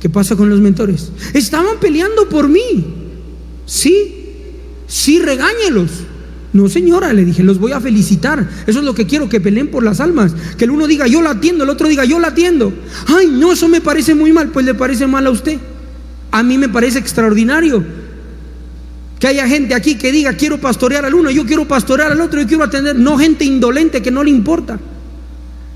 ¿Qué 0.01 0.09
pasa 0.09 0.35
con 0.35 0.49
los 0.49 0.61
mentores? 0.61 1.13
Estaban 1.35 1.79
peleando 1.79 2.29
por 2.29 2.49
mí. 2.49 3.02
Sí, 3.67 4.27
sí, 4.87 5.21
regáñelos. 5.21 5.91
No, 6.53 6.69
señora, 6.69 7.13
le 7.15 7.25
dije, 7.25 7.43
los 7.43 7.59
voy 7.59 7.73
a 7.73 7.81
felicitar. 7.81 8.47
Eso 8.67 8.81
es 8.81 8.85
lo 8.85 8.95
que 8.95 9.07
quiero, 9.07 9.29
que 9.29 9.41
peleen 9.41 9.69
por 9.69 9.83
las 9.83 10.01
almas. 10.01 10.35
Que 10.59 10.65
el 10.65 10.71
uno 10.71 10.87
diga, 10.87 11.07
yo 11.07 11.23
la 11.23 11.31
atiendo, 11.31 11.65
el 11.65 11.71
otro 11.71 11.89
diga, 11.89 12.05
yo 12.05 12.19
la 12.19 12.29
atiendo. 12.29 12.73
Ay, 13.07 13.29
no, 13.29 13.53
eso 13.53 13.69
me 13.69 13.81
parece 13.81 14.15
muy 14.15 14.33
mal. 14.33 14.49
Pues 14.49 14.67
le 14.67 14.75
parece 14.75 15.07
mal 15.07 15.27
a 15.27 15.31
usted. 15.31 15.59
A 16.31 16.43
mí 16.43 16.59
me 16.59 16.69
parece 16.69 16.99
extraordinario. 16.99 17.83
Que 19.19 19.29
haya 19.29 19.49
gente 19.49 19.75
aquí 19.75 19.95
que 19.97 20.13
diga, 20.13 20.35
quiero 20.35 20.61
pastorear 20.61 21.07
al 21.07 21.15
uno, 21.15 21.31
yo 21.31 21.47
quiero 21.47 21.67
pastorear 21.67 22.11
al 22.11 22.21
otro, 22.21 22.41
yo 22.41 22.47
quiero 22.47 22.65
atender. 22.65 22.97
No 22.97 23.17
gente 23.17 23.45
indolente 23.45 24.03
que 24.03 24.11
no 24.11 24.23
le 24.23 24.31
importa. 24.31 24.79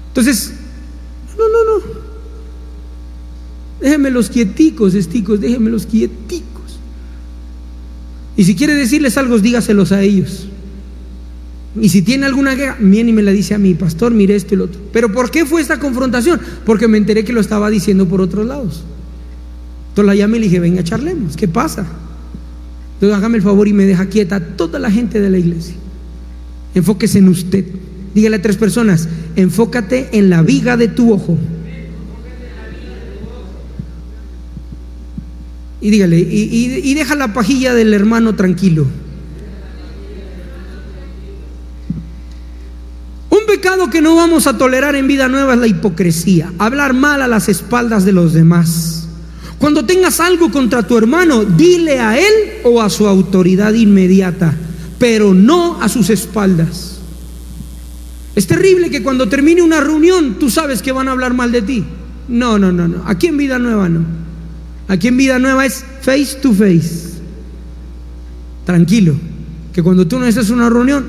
Entonces, 0.09 0.53
no, 1.39 1.49
no, 1.49 1.65
no. 1.65 1.85
Déjenme 3.81 4.11
los 4.11 4.29
quieticos, 4.29 4.95
esticos, 4.95 5.41
déjenme 5.41 5.71
los 5.71 5.87
quieticos. 5.87 6.46
Y 8.37 8.45
si 8.45 8.55
quiere 8.55 8.75
decirles 8.75 9.17
algo, 9.17 9.39
dígaselos 9.39 9.93
a 9.93 10.03
ellos. 10.03 10.49
Y 11.81 11.89
si 11.89 12.03
tiene 12.03 12.27
alguna 12.27 12.55
guerra, 12.55 12.77
viene 12.81 13.11
y 13.11 13.13
me 13.13 13.23
la 13.23 13.33
dice 13.33 13.55
a 13.55 13.59
mí, 13.59 13.75
pastor, 13.75 14.13
mire 14.13 14.35
esto 14.35 14.55
y 14.55 14.59
lo 14.59 14.65
otro. 14.65 14.81
Pero 14.93 15.13
¿por 15.13 15.31
qué 15.31 15.45
fue 15.45 15.61
esta 15.61 15.79
confrontación? 15.79 16.41
Porque 16.65 16.89
me 16.89 16.99
enteré 16.99 17.25
que 17.25 17.33
lo 17.33 17.41
estaba 17.41 17.69
diciendo 17.71 18.09
por 18.09 18.21
otros 18.21 18.47
lados. 18.47 18.83
Entonces 19.91 20.07
la 20.07 20.15
llamé 20.15 20.39
y 20.39 20.41
le 20.41 20.47
dije, 20.47 20.61
venga, 20.61 20.83
charlemos, 20.85 21.37
¿qué 21.37 21.49
pasa? 21.49 21.87
Entonces 22.95 23.17
hágame 23.17 23.37
el 23.37 23.43
favor 23.43 23.69
y 23.69 23.73
me 23.73 23.85
deja 23.85 24.07
quieta 24.07 24.41
toda 24.41 24.79
la 24.79 24.91
gente 24.91 25.21
de 25.21 25.31
la 25.31 25.39
iglesia. 25.39 25.75
Enfóquese 26.75 27.19
en 27.19 27.29
usted. 27.29 27.65
Dígale 28.15 28.37
a 28.37 28.43
tres 28.43 28.57
personas, 28.57 29.09
enfócate 29.37 30.09
en 30.13 30.31
la 30.31 30.43
viga 30.43 30.79
de 30.79 30.89
tu 30.89 31.13
ojo. 31.13 31.37
Y 35.87 35.91
dígale, 35.91 36.19
y, 36.19 36.95
deja 36.95 37.15
la 37.15 37.33
pajilla 37.33 37.73
del 37.73 37.95
hermano 37.95 38.35
tranquilo. 38.35 38.89
Un 43.31 43.47
pecado 43.47 43.89
que 43.89 44.01
no 44.01 44.17
vamos 44.17 44.49
a 44.49 44.59
tolerar 44.59 44.97
en 44.97 45.07
vida 45.07 45.29
nueva 45.29 45.55
es 45.55 45.61
la 45.61 45.69
hipocresía, 45.69 46.53
hablar 46.59 46.93
mal 46.93 47.23
a 47.23 47.29
las 47.29 47.49
espaldas 47.49 48.05
de 48.05 48.11
los 48.11 48.33
demás. 48.33 49.07
Cuando 49.59 49.87
tengas 49.87 50.19
algo 50.19 50.51
contra 50.51 50.83
tu 50.83 50.99
hermano, 50.99 51.45
dile 51.45 52.01
a 52.01 52.19
él 52.19 52.35
o 52.65 52.83
a 52.83 52.91
su 52.91 53.07
autoridad 53.07 53.73
inmediata, 53.73 54.57
pero 54.99 55.35
no 55.35 55.81
a 55.81 55.89
sus 55.89 56.11
espaldas. 56.11 56.99
Es 58.35 58.49
terrible 58.49 58.91
que 58.91 59.05
cuando 59.05 59.29
termine 59.29 59.63
una 59.63 59.81
reunión 59.81 60.35
tú 60.41 60.51
sabes 60.51 60.83
que 60.83 60.91
van 60.91 61.07
a 61.07 61.13
hablar 61.13 61.33
mal 61.33 61.53
de 61.53 61.63
ti. 61.63 61.85
No, 62.27 62.59
no, 62.59 62.73
no, 62.73 62.89
no. 62.89 63.05
Aquí 63.07 63.29
en 63.29 63.37
vida 63.37 63.61
nueva 63.61 63.89
no. 63.89 64.26
Aquí 64.89 65.09
en 65.09 65.17
Vida 65.17 65.39
Nueva 65.39 65.67
es 65.67 65.85
face 66.01 66.37
to 66.41 66.53
face. 66.53 67.17
Tranquilo, 68.65 69.15
que 69.73 69.83
cuando 69.83 70.07
tú 70.07 70.19
no 70.19 70.27
estás 70.27 70.49
en 70.49 70.57
una 70.57 70.71
reunión, 70.71 71.05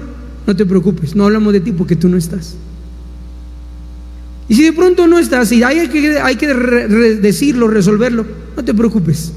no 0.46 0.56
te 0.56 0.66
preocupes, 0.66 1.16
no 1.16 1.26
hablamos 1.26 1.54
de 1.54 1.60
ti 1.60 1.72
porque 1.72 1.96
tú 1.96 2.08
no 2.08 2.18
estás. 2.18 2.56
Y 4.50 4.56
si 4.56 4.64
de 4.64 4.74
pronto 4.74 5.08
no 5.08 5.20
estás 5.20 5.52
y 5.52 5.64
hay 5.64 5.88
que, 5.90 6.20
hay 6.20 6.36
que 6.36 6.48
decirlo, 6.48 7.68
resolverlo, 7.68 8.26
no 8.56 8.64
te 8.64 8.74
preocupes. 8.74 9.34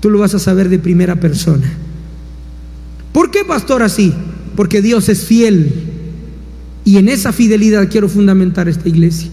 Tú 0.00 0.10
lo 0.10 0.18
vas 0.18 0.34
a 0.34 0.38
saber 0.38 0.68
de 0.68 0.78
primera 0.78 1.16
persona. 1.16 1.70
¿Por 3.12 3.30
qué, 3.30 3.44
pastor, 3.44 3.82
así? 3.82 4.14
Porque 4.56 4.82
Dios 4.82 5.08
es 5.08 5.24
fiel. 5.24 5.72
Y 6.84 6.96
en 6.96 7.08
esa 7.08 7.32
fidelidad 7.32 7.88
quiero 7.90 8.08
fundamentar 8.08 8.68
esta 8.68 8.88
iglesia. 8.88 9.30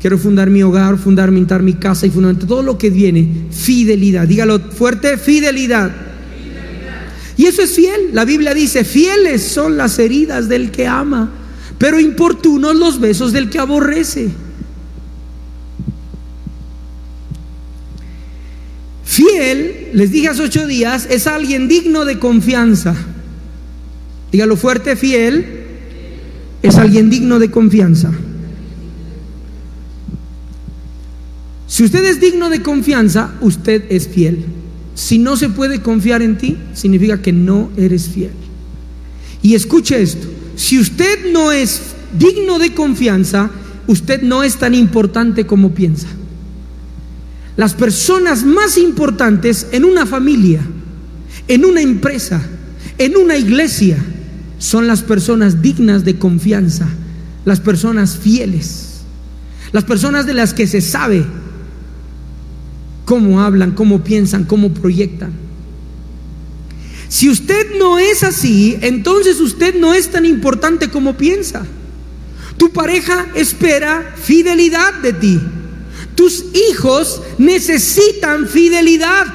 Quiero 0.00 0.16
fundar 0.16 0.48
mi 0.48 0.62
hogar, 0.62 0.96
fundamentar 0.96 1.62
mi 1.62 1.74
casa 1.74 2.06
y 2.06 2.10
fundamentar 2.10 2.48
todo 2.48 2.62
lo 2.62 2.78
que 2.78 2.88
viene. 2.88 3.28
Fidelidad. 3.50 4.26
Dígalo 4.26 4.58
fuerte, 4.58 5.18
fidelidad. 5.18 5.90
Y 7.36 7.46
eso 7.46 7.62
es 7.62 7.74
fiel. 7.74 8.10
La 8.12 8.24
Biblia 8.24 8.54
dice, 8.54 8.84
fieles 8.84 9.42
son 9.42 9.76
las 9.76 9.98
heridas 9.98 10.48
del 10.48 10.70
que 10.70 10.86
ama, 10.86 11.30
pero 11.76 12.00
importunos 12.00 12.74
los 12.76 12.98
besos 12.98 13.32
del 13.32 13.50
que 13.50 13.58
aborrece. 13.58 14.30
Fiel, 19.04 19.90
les 19.92 20.10
dije 20.10 20.28
hace 20.28 20.42
ocho 20.42 20.66
días, 20.66 21.06
es 21.10 21.26
alguien 21.26 21.68
digno 21.68 22.06
de 22.06 22.18
confianza. 22.18 22.94
Dígalo 24.32 24.56
fuerte, 24.56 24.96
fiel, 24.96 25.64
es 26.62 26.76
alguien 26.76 27.10
digno 27.10 27.38
de 27.38 27.50
confianza. 27.50 28.12
Si 31.80 31.84
usted 31.84 32.04
es 32.04 32.20
digno 32.20 32.50
de 32.50 32.60
confianza, 32.60 33.32
usted 33.40 33.84
es 33.88 34.06
fiel. 34.06 34.44
Si 34.94 35.16
no 35.16 35.34
se 35.38 35.48
puede 35.48 35.80
confiar 35.80 36.20
en 36.20 36.36
ti, 36.36 36.58
significa 36.74 37.22
que 37.22 37.32
no 37.32 37.70
eres 37.74 38.06
fiel. 38.06 38.32
Y 39.40 39.54
escuche 39.54 40.02
esto, 40.02 40.28
si 40.56 40.78
usted 40.78 41.32
no 41.32 41.52
es 41.52 41.80
digno 42.18 42.58
de 42.58 42.74
confianza, 42.74 43.48
usted 43.86 44.20
no 44.20 44.42
es 44.42 44.56
tan 44.56 44.74
importante 44.74 45.46
como 45.46 45.72
piensa. 45.72 46.08
Las 47.56 47.72
personas 47.72 48.44
más 48.44 48.76
importantes 48.76 49.68
en 49.72 49.86
una 49.86 50.04
familia, 50.04 50.60
en 51.48 51.64
una 51.64 51.80
empresa, 51.80 52.42
en 52.98 53.16
una 53.16 53.38
iglesia, 53.38 53.96
son 54.58 54.86
las 54.86 55.00
personas 55.00 55.62
dignas 55.62 56.04
de 56.04 56.18
confianza, 56.18 56.86
las 57.46 57.60
personas 57.60 58.18
fieles. 58.18 59.00
Las 59.72 59.84
personas 59.84 60.26
de 60.26 60.34
las 60.34 60.52
que 60.52 60.66
se 60.66 60.82
sabe 60.82 61.24
cómo 63.04 63.40
hablan, 63.40 63.72
cómo 63.72 64.02
piensan, 64.02 64.44
cómo 64.44 64.72
proyectan. 64.72 65.32
Si 67.08 67.28
usted 67.28 67.76
no 67.76 67.98
es 67.98 68.22
así, 68.22 68.78
entonces 68.82 69.40
usted 69.40 69.74
no 69.74 69.94
es 69.94 70.10
tan 70.10 70.24
importante 70.24 70.90
como 70.90 71.16
piensa. 71.16 71.66
Tu 72.56 72.70
pareja 72.72 73.26
espera 73.34 74.14
fidelidad 74.16 74.94
de 74.94 75.12
ti. 75.14 75.40
Tus 76.14 76.44
hijos 76.54 77.20
necesitan 77.36 78.46
fidelidad. 78.46 79.26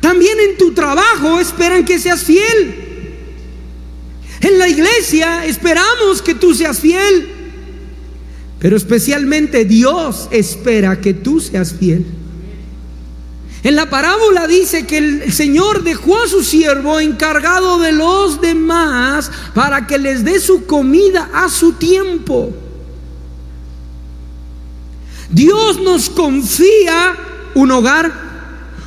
También 0.00 0.38
en 0.48 0.58
tu 0.58 0.72
trabajo 0.72 1.40
esperan 1.40 1.84
que 1.84 1.98
seas 1.98 2.22
fiel. 2.22 2.74
En 4.40 4.58
la 4.58 4.68
iglesia 4.68 5.44
esperamos 5.46 6.22
que 6.22 6.34
tú 6.34 6.54
seas 6.54 6.78
fiel. 6.78 7.28
Pero 8.60 8.76
especialmente 8.76 9.64
Dios 9.64 10.28
espera 10.30 11.00
que 11.00 11.14
tú 11.14 11.40
seas 11.40 11.74
fiel. 11.74 12.06
En 13.62 13.76
la 13.76 13.90
parábola 13.90 14.46
dice 14.46 14.86
que 14.86 14.98
el 14.98 15.32
Señor 15.32 15.82
dejó 15.82 16.18
a 16.22 16.28
su 16.28 16.42
siervo 16.42 16.98
encargado 16.98 17.78
de 17.78 17.92
los 17.92 18.40
demás 18.40 19.30
para 19.54 19.86
que 19.86 19.98
les 19.98 20.24
dé 20.24 20.40
su 20.40 20.64
comida 20.64 21.30
a 21.34 21.50
su 21.50 21.72
tiempo. 21.72 22.54
Dios 25.28 25.78
nos 25.80 26.08
confía 26.08 27.16
un 27.54 27.70
hogar, 27.70 28.12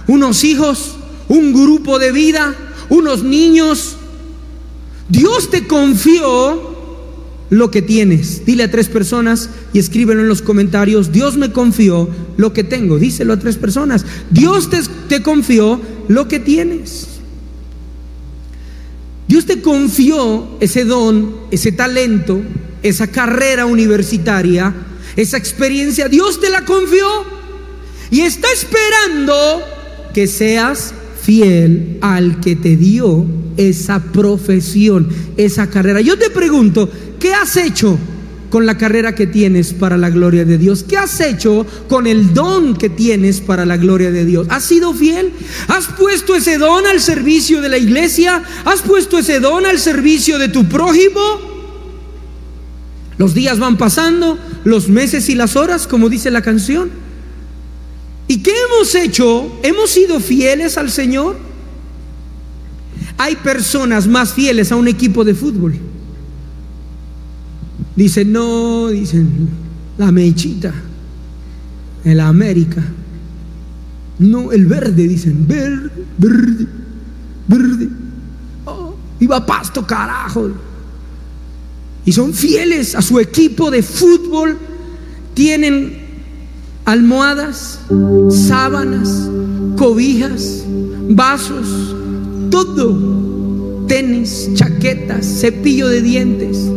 unos 0.08 0.44
hijos, 0.44 0.96
un 1.28 1.54
grupo 1.54 2.00
de 2.00 2.12
vida, 2.12 2.56
unos 2.90 3.24
niños. 3.24 3.96
Dios 5.08 5.52
te 5.52 5.68
confió 5.68 6.73
lo 7.50 7.72
que 7.72 7.82
tienes. 7.82 8.46
Dile 8.46 8.64
a 8.64 8.72
tres 8.72 8.88
personas 8.88 9.50
y 9.74 9.80
escríbelo 9.80 10.22
en 10.22 10.28
los 10.28 10.42
comentarios. 10.42 11.12
Dios 11.12 11.38
me 11.38 11.52
confió 11.52 12.10
lo 12.38 12.54
que 12.54 12.64
tengo. 12.64 13.00
Díselo 13.00 13.34
a 13.34 13.40
tres 13.40 13.58
personas. 13.58 14.06
Dios 14.32 14.70
te, 14.70 14.80
te 15.08 15.22
confió 15.22 15.80
lo 16.08 16.28
que 16.28 16.40
tienes. 16.40 17.08
Dios 19.28 19.46
te 19.46 19.62
confió 19.62 20.58
ese 20.60 20.86
don, 20.86 21.36
ese 21.52 21.72
talento, 21.72 22.42
esa 22.82 23.08
carrera 23.08 23.66
universitaria, 23.66 24.74
esa 25.16 25.38
experiencia. 25.38 26.10
Dios 26.10 26.40
te 26.40 26.50
la 26.50 26.66
confió 26.66 27.08
y 28.12 28.22
está 28.22 28.48
esperando 28.52 29.64
que 30.14 30.28
seas 30.28 30.94
fiel 31.22 31.98
al 32.02 32.40
que 32.42 32.56
te 32.56 32.76
dio 32.76 33.26
esa 33.58 34.00
profesión, 34.00 35.10
esa 35.38 35.70
carrera. 35.70 36.02
Yo 36.02 36.18
te 36.18 36.30
pregunto, 36.30 36.90
¿qué 37.20 37.34
has 37.34 37.56
hecho 37.58 37.98
con 38.50 38.66
la 38.68 38.78
carrera 38.78 39.16
que 39.16 39.26
tienes 39.26 39.74
para 39.74 39.98
la 39.98 40.10
gloria 40.10 40.46
de 40.46 40.58
Dios? 40.58 40.84
¿Qué 40.84 40.96
has 40.96 41.20
hecho 41.22 41.66
con 41.90 42.06
el 42.06 42.34
don 42.34 42.76
que 42.76 42.90
tienes 42.90 43.42
para 43.42 43.66
la 43.66 43.78
gloria 43.78 44.12
de 44.12 44.26
Dios? 44.26 44.46
¿Has 44.50 44.64
sido 44.64 44.94
fiel? 44.94 45.32
¿Has 45.68 45.88
puesto 45.88 46.36
ese 46.36 46.58
don 46.58 46.86
al 46.86 47.00
servicio 47.00 47.62
de 47.62 47.70
la 47.70 47.80
iglesia? 47.80 48.44
¿Has 48.66 48.82
puesto 48.82 49.18
ese 49.18 49.40
don 49.40 49.66
al 49.66 49.80
servicio 49.80 50.38
de 50.38 50.50
tu 50.50 50.66
prójimo? 50.66 51.20
Los 53.18 53.34
días 53.34 53.60
van 53.60 53.78
pasando, 53.78 54.38
los 54.64 54.90
meses 54.90 55.30
y 55.30 55.36
las 55.36 55.56
horas, 55.56 55.88
como 55.88 56.10
dice 56.10 56.30
la 56.30 56.42
canción. 56.42 56.92
¿Y 58.28 58.44
qué 58.44 58.54
hemos 58.68 58.96
hecho? 58.96 59.52
¿Hemos 59.64 59.90
sido 59.90 60.20
fieles 60.20 60.78
al 60.78 60.92
Señor? 60.92 61.53
Hay 63.18 63.36
personas 63.38 64.08
más 64.08 64.34
fieles 64.34 64.72
a 64.72 64.76
un 64.76 64.88
equipo 64.88 65.24
de 65.24 65.34
fútbol. 65.34 65.76
Dicen, 67.96 68.32
no, 68.32 68.88
dicen, 68.88 69.50
la 69.98 70.12
mechita, 70.12 70.74
el 72.04 72.20
América. 72.20 72.84
No, 74.20 74.52
el 74.52 74.66
verde, 74.66 75.08
dicen, 75.08 75.48
verde, 75.48 75.92
verde, 76.18 76.68
verde. 77.48 77.90
Oh, 78.66 78.96
iba 79.20 79.46
pasto, 79.46 79.86
carajo. 79.86 80.52
Y 82.06 82.12
son 82.12 82.34
fieles 82.34 82.96
a 82.96 83.02
su 83.02 83.20
equipo 83.20 83.70
de 83.72 83.84
fútbol. 83.84 84.58
Tienen 85.34 85.98
almohadas, 86.86 87.80
sábanas, 88.30 89.30
cobijas, 89.78 90.64
vasos, 91.10 91.96
todo, 92.54 93.84
tenis, 93.88 94.52
chaquetas, 94.54 95.26
cepillo 95.26 95.88
de 95.88 96.04
dientes, 96.04 96.70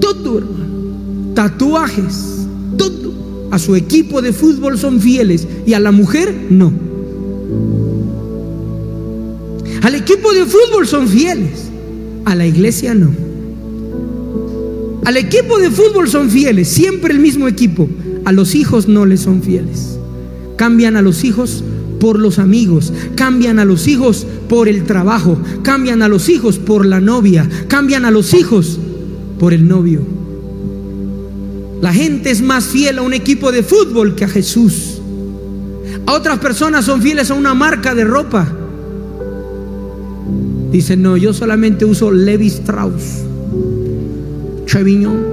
todo, 0.00 0.38
hermano, 0.38 1.34
tatuajes, 1.34 2.44
todo. 2.76 3.14
A 3.52 3.60
su 3.60 3.76
equipo 3.76 4.22
de 4.22 4.32
fútbol 4.32 4.76
son 4.76 5.00
fieles 5.00 5.46
y 5.64 5.74
a 5.74 5.78
la 5.78 5.92
mujer 5.92 6.34
no. 6.50 6.72
Al 9.82 9.94
equipo 9.94 10.32
de 10.32 10.44
fútbol 10.46 10.88
son 10.88 11.06
fieles, 11.06 11.70
a 12.24 12.34
la 12.34 12.44
iglesia 12.44 12.92
no. 12.92 13.12
Al 15.04 15.16
equipo 15.16 15.60
de 15.60 15.70
fútbol 15.70 16.08
son 16.08 16.28
fieles, 16.28 16.66
siempre 16.66 17.12
el 17.12 17.20
mismo 17.20 17.46
equipo. 17.46 17.88
A 18.24 18.32
los 18.32 18.56
hijos 18.56 18.88
no 18.88 19.06
les 19.06 19.20
son 19.20 19.44
fieles. 19.44 19.96
Cambian 20.56 20.96
a 20.96 21.02
los 21.02 21.22
hijos 21.22 21.62
por 22.04 22.18
los 22.18 22.38
amigos, 22.38 22.92
cambian 23.14 23.58
a 23.58 23.64
los 23.64 23.88
hijos 23.88 24.26
por 24.46 24.68
el 24.68 24.84
trabajo, 24.84 25.38
cambian 25.62 26.02
a 26.02 26.08
los 26.08 26.28
hijos 26.28 26.58
por 26.58 26.84
la 26.84 27.00
novia, 27.00 27.48
cambian 27.66 28.04
a 28.04 28.10
los 28.10 28.34
hijos 28.34 28.78
por 29.40 29.54
el 29.54 29.66
novio. 29.66 30.02
La 31.80 31.94
gente 31.94 32.30
es 32.30 32.42
más 32.42 32.66
fiel 32.66 32.98
a 32.98 33.02
un 33.02 33.14
equipo 33.14 33.50
de 33.52 33.62
fútbol 33.62 34.14
que 34.16 34.26
a 34.26 34.28
Jesús. 34.28 35.00
A 36.04 36.12
otras 36.12 36.40
personas 36.40 36.84
son 36.84 37.00
fieles 37.00 37.30
a 37.30 37.34
una 37.34 37.54
marca 37.54 37.94
de 37.94 38.04
ropa. 38.04 38.52
Dicen, 40.70 41.00
no, 41.00 41.16
yo 41.16 41.32
solamente 41.32 41.86
uso 41.86 42.10
Levi 42.10 42.48
Strauss, 42.48 43.22
Chevignon, 44.66 45.24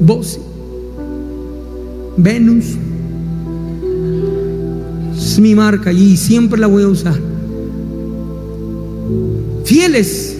Bossi, 0.00 0.40
Venus. 2.16 2.64
Mi 5.40 5.54
marca 5.54 5.92
y 5.92 6.16
siempre 6.16 6.58
la 6.58 6.66
voy 6.66 6.84
a 6.84 6.88
usar. 6.88 7.18
Fieles. 9.64 10.36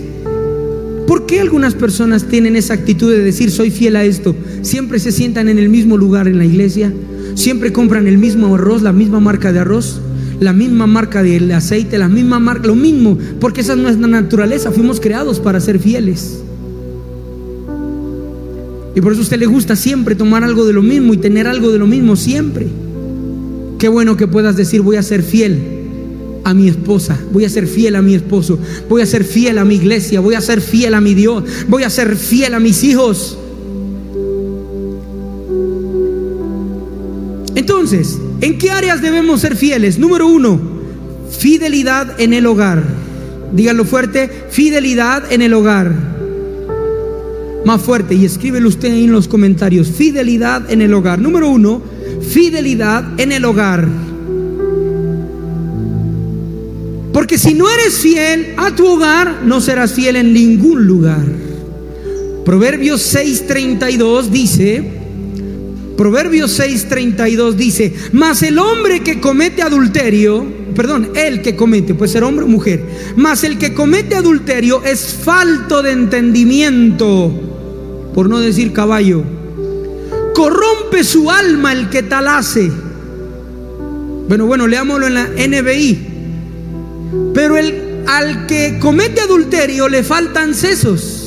¿Por 1.06 1.26
qué 1.26 1.40
algunas 1.40 1.74
personas 1.74 2.24
tienen 2.24 2.56
esa 2.56 2.74
actitud 2.74 3.12
de 3.12 3.18
decir 3.18 3.50
soy 3.50 3.70
fiel 3.70 3.96
a 3.96 4.04
esto? 4.04 4.34
Siempre 4.62 4.98
se 4.98 5.12
sientan 5.12 5.48
en 5.48 5.58
el 5.58 5.68
mismo 5.68 5.96
lugar 5.96 6.28
en 6.28 6.38
la 6.38 6.44
iglesia, 6.44 6.92
siempre 7.34 7.72
compran 7.72 8.06
el 8.06 8.18
mismo 8.18 8.54
arroz, 8.54 8.82
la 8.82 8.92
misma 8.92 9.20
marca 9.20 9.52
de 9.52 9.60
arroz, 9.60 10.00
la 10.40 10.52
misma 10.52 10.86
marca 10.86 11.22
del 11.22 11.50
aceite, 11.52 11.98
la 11.98 12.08
misma 12.08 12.40
marca, 12.40 12.66
lo 12.66 12.74
mismo, 12.74 13.18
porque 13.38 13.60
esa 13.60 13.74
es 13.74 13.78
nuestra 13.78 14.06
naturaleza, 14.06 14.72
fuimos 14.72 14.98
creados 14.98 15.40
para 15.40 15.60
ser 15.60 15.78
fieles. 15.78 16.40
Y 18.94 19.00
por 19.00 19.12
eso 19.12 19.20
a 19.20 19.24
usted 19.24 19.38
le 19.38 19.46
gusta 19.46 19.76
siempre 19.76 20.14
tomar 20.14 20.42
algo 20.42 20.64
de 20.64 20.72
lo 20.72 20.82
mismo 20.82 21.12
y 21.12 21.18
tener 21.18 21.46
algo 21.46 21.70
de 21.70 21.78
lo 21.78 21.86
mismo 21.86 22.16
siempre. 22.16 22.66
Qué 23.78 23.88
bueno 23.88 24.16
que 24.16 24.26
puedas 24.26 24.56
decir 24.56 24.80
voy 24.80 24.96
a 24.96 25.02
ser 25.02 25.22
fiel 25.22 25.60
a 26.44 26.54
mi 26.54 26.68
esposa, 26.68 27.18
voy 27.32 27.44
a 27.44 27.50
ser 27.50 27.66
fiel 27.66 27.96
a 27.96 28.02
mi 28.02 28.14
esposo, 28.14 28.58
voy 28.88 29.02
a 29.02 29.06
ser 29.06 29.24
fiel 29.24 29.58
a 29.58 29.64
mi 29.64 29.74
iglesia, 29.74 30.20
voy 30.20 30.34
a 30.34 30.40
ser 30.40 30.60
fiel 30.60 30.94
a 30.94 31.00
mi 31.00 31.12
Dios, 31.12 31.44
voy 31.68 31.82
a 31.82 31.90
ser 31.90 32.16
fiel 32.16 32.54
a 32.54 32.60
mis 32.60 32.84
hijos. 32.84 33.36
Entonces, 37.56 38.18
¿en 38.40 38.58
qué 38.58 38.70
áreas 38.70 39.02
debemos 39.02 39.40
ser 39.40 39.56
fieles? 39.56 39.98
Número 39.98 40.26
uno, 40.28 40.60
fidelidad 41.36 42.20
en 42.20 42.32
el 42.32 42.46
hogar. 42.46 42.84
Díganlo 43.52 43.84
fuerte, 43.84 44.30
fidelidad 44.50 45.32
en 45.32 45.42
el 45.42 45.52
hogar. 45.52 45.92
Más 47.64 47.82
fuerte 47.82 48.14
y 48.14 48.24
escríbelo 48.24 48.68
usted 48.68 48.92
ahí 48.92 49.04
en 49.04 49.12
los 49.12 49.26
comentarios. 49.26 49.88
Fidelidad 49.88 50.70
en 50.70 50.80
el 50.80 50.94
hogar. 50.94 51.18
Número 51.18 51.48
uno, 51.48 51.82
fidelidad 52.28 53.18
en 53.20 53.32
el 53.32 53.44
hogar. 53.44 53.88
Porque 57.12 57.38
si 57.38 57.54
no 57.54 57.66
eres 57.70 57.94
fiel 57.94 58.54
a 58.58 58.74
tu 58.74 58.86
hogar, 58.86 59.42
no 59.44 59.60
serás 59.60 59.94
fiel 59.94 60.16
en 60.16 60.34
ningún 60.34 60.86
lugar. 60.86 61.24
Proverbios 62.44 63.14
6:32 63.14 64.28
dice, 64.30 64.84
Proverbios 65.96 66.60
6:32 66.60 67.54
dice, 67.54 67.94
mas 68.12 68.42
el 68.42 68.58
hombre 68.58 69.00
que 69.00 69.18
comete 69.18 69.62
adulterio, 69.62 70.46
perdón, 70.74 71.10
el 71.14 71.40
que 71.40 71.56
comete, 71.56 71.94
puede 71.94 72.12
ser 72.12 72.22
hombre 72.22 72.44
o 72.44 72.48
mujer, 72.48 72.84
mas 73.16 73.44
el 73.44 73.56
que 73.56 73.72
comete 73.72 74.14
adulterio 74.14 74.84
es 74.84 75.14
falto 75.14 75.82
de 75.82 75.92
entendimiento, 75.92 77.32
por 78.14 78.28
no 78.28 78.40
decir 78.40 78.72
caballo. 78.72 79.35
Corrompe 80.36 81.02
su 81.02 81.30
alma 81.30 81.72
el 81.72 81.88
que 81.88 82.02
tal 82.02 82.28
hace. 82.28 82.70
Bueno, 84.28 84.44
bueno, 84.44 84.66
leámoslo 84.66 85.06
en 85.06 85.14
la 85.14 85.28
NBI. 85.28 85.98
Pero 87.32 87.56
el, 87.56 88.04
al 88.06 88.46
que 88.46 88.78
comete 88.78 89.22
adulterio 89.22 89.88
le 89.88 90.02
faltan 90.02 90.54
sesos. 90.54 91.22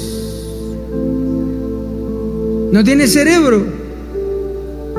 No 2.71 2.83
tiene 2.83 3.07
cerebro. 3.07 3.65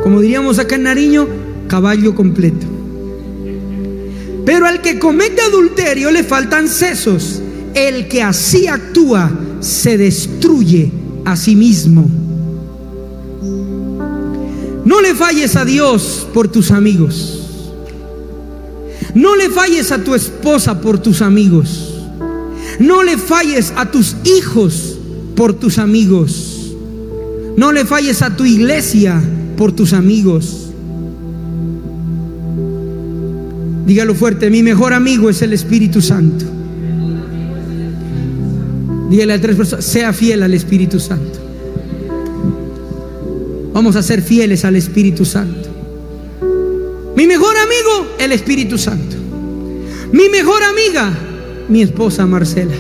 Como 0.03 0.21
diríamos 0.21 0.59
acá 0.59 0.75
en 0.75 0.83
Nariño, 0.83 1.29
caballo 1.69 2.13
completo. 2.17 2.67
Pero 4.45 4.67
al 4.67 4.83
que 4.83 4.99
comete 4.99 5.41
adulterio 5.41 6.11
le 6.11 6.25
faltan 6.25 6.67
sesos. 6.67 7.41
El 7.75 8.09
que 8.09 8.25
así 8.25 8.67
actúa 8.67 9.31
se 9.61 9.97
destruye 9.97 10.91
a 11.25 11.37
sí 11.37 11.55
mismo. 11.55 12.20
No 14.85 15.01
le 15.01 15.15
falles 15.15 15.57
a 15.57 15.65
Dios 15.65 16.27
por 16.33 16.49
tus 16.49 16.71
amigos. 16.71 17.41
No 19.15 19.37
le 19.37 19.51
falles 19.51 19.93
a 19.93 20.03
tu 20.03 20.15
esposa 20.15 20.81
por 20.81 20.99
tus 20.99 21.23
amigos. 21.23 21.95
No 22.79 23.03
le 23.03 23.19
falles 23.19 23.73
a 23.77 23.91
tus 23.91 24.17
hijos 24.25 24.99
por 25.35 25.55
tus 25.55 25.79
amigos. 25.79 26.75
No 27.57 27.73
le 27.73 27.85
falles 27.85 28.23
a 28.23 28.37
tu 28.37 28.45
iglesia 28.45 29.21
por 29.57 29.73
tus 29.73 29.93
amigos. 29.93 30.71
Dígalo 33.87 34.15
fuerte, 34.15 34.51
mi 34.51 34.63
mejor 34.63 34.93
amigo 34.93 35.29
es 35.29 35.43
el 35.43 35.53
Espíritu 35.53 36.01
Santo. 36.01 36.45
Dígale 39.11 39.33
a 39.33 39.41
tres 39.41 39.57
personas, 39.57 39.85
sea 39.85 40.13
fiel 40.13 40.45
al 40.45 40.55
Espíritu 40.55 41.01
Santo. 41.01 41.40
Vamos 43.81 43.97
a 43.97 44.03
ser 44.03 44.21
fieles 44.21 44.67
al 44.67 44.77
Espíritu 44.77 45.25
Santo. 45.25 45.71
Mi 47.17 47.27
mejor 47.27 47.57
amigo, 47.57 48.15
el 48.19 48.31
Espíritu 48.31 48.77
Santo. 48.77 49.17
Mi 50.13 50.29
mejor 50.29 50.63
amiga, 50.63 51.11
mi 51.67 51.81
esposa 51.81 52.27
Marcela. 52.27 52.75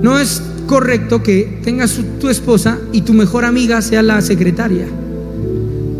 No 0.00 0.18
es 0.18 0.42
correcto 0.66 1.22
que 1.22 1.60
tengas 1.62 2.00
tu 2.18 2.30
esposa 2.30 2.78
y 2.92 3.02
tu 3.02 3.12
mejor 3.12 3.44
amiga 3.44 3.82
sea 3.82 4.02
la 4.02 4.22
secretaria. 4.22 4.86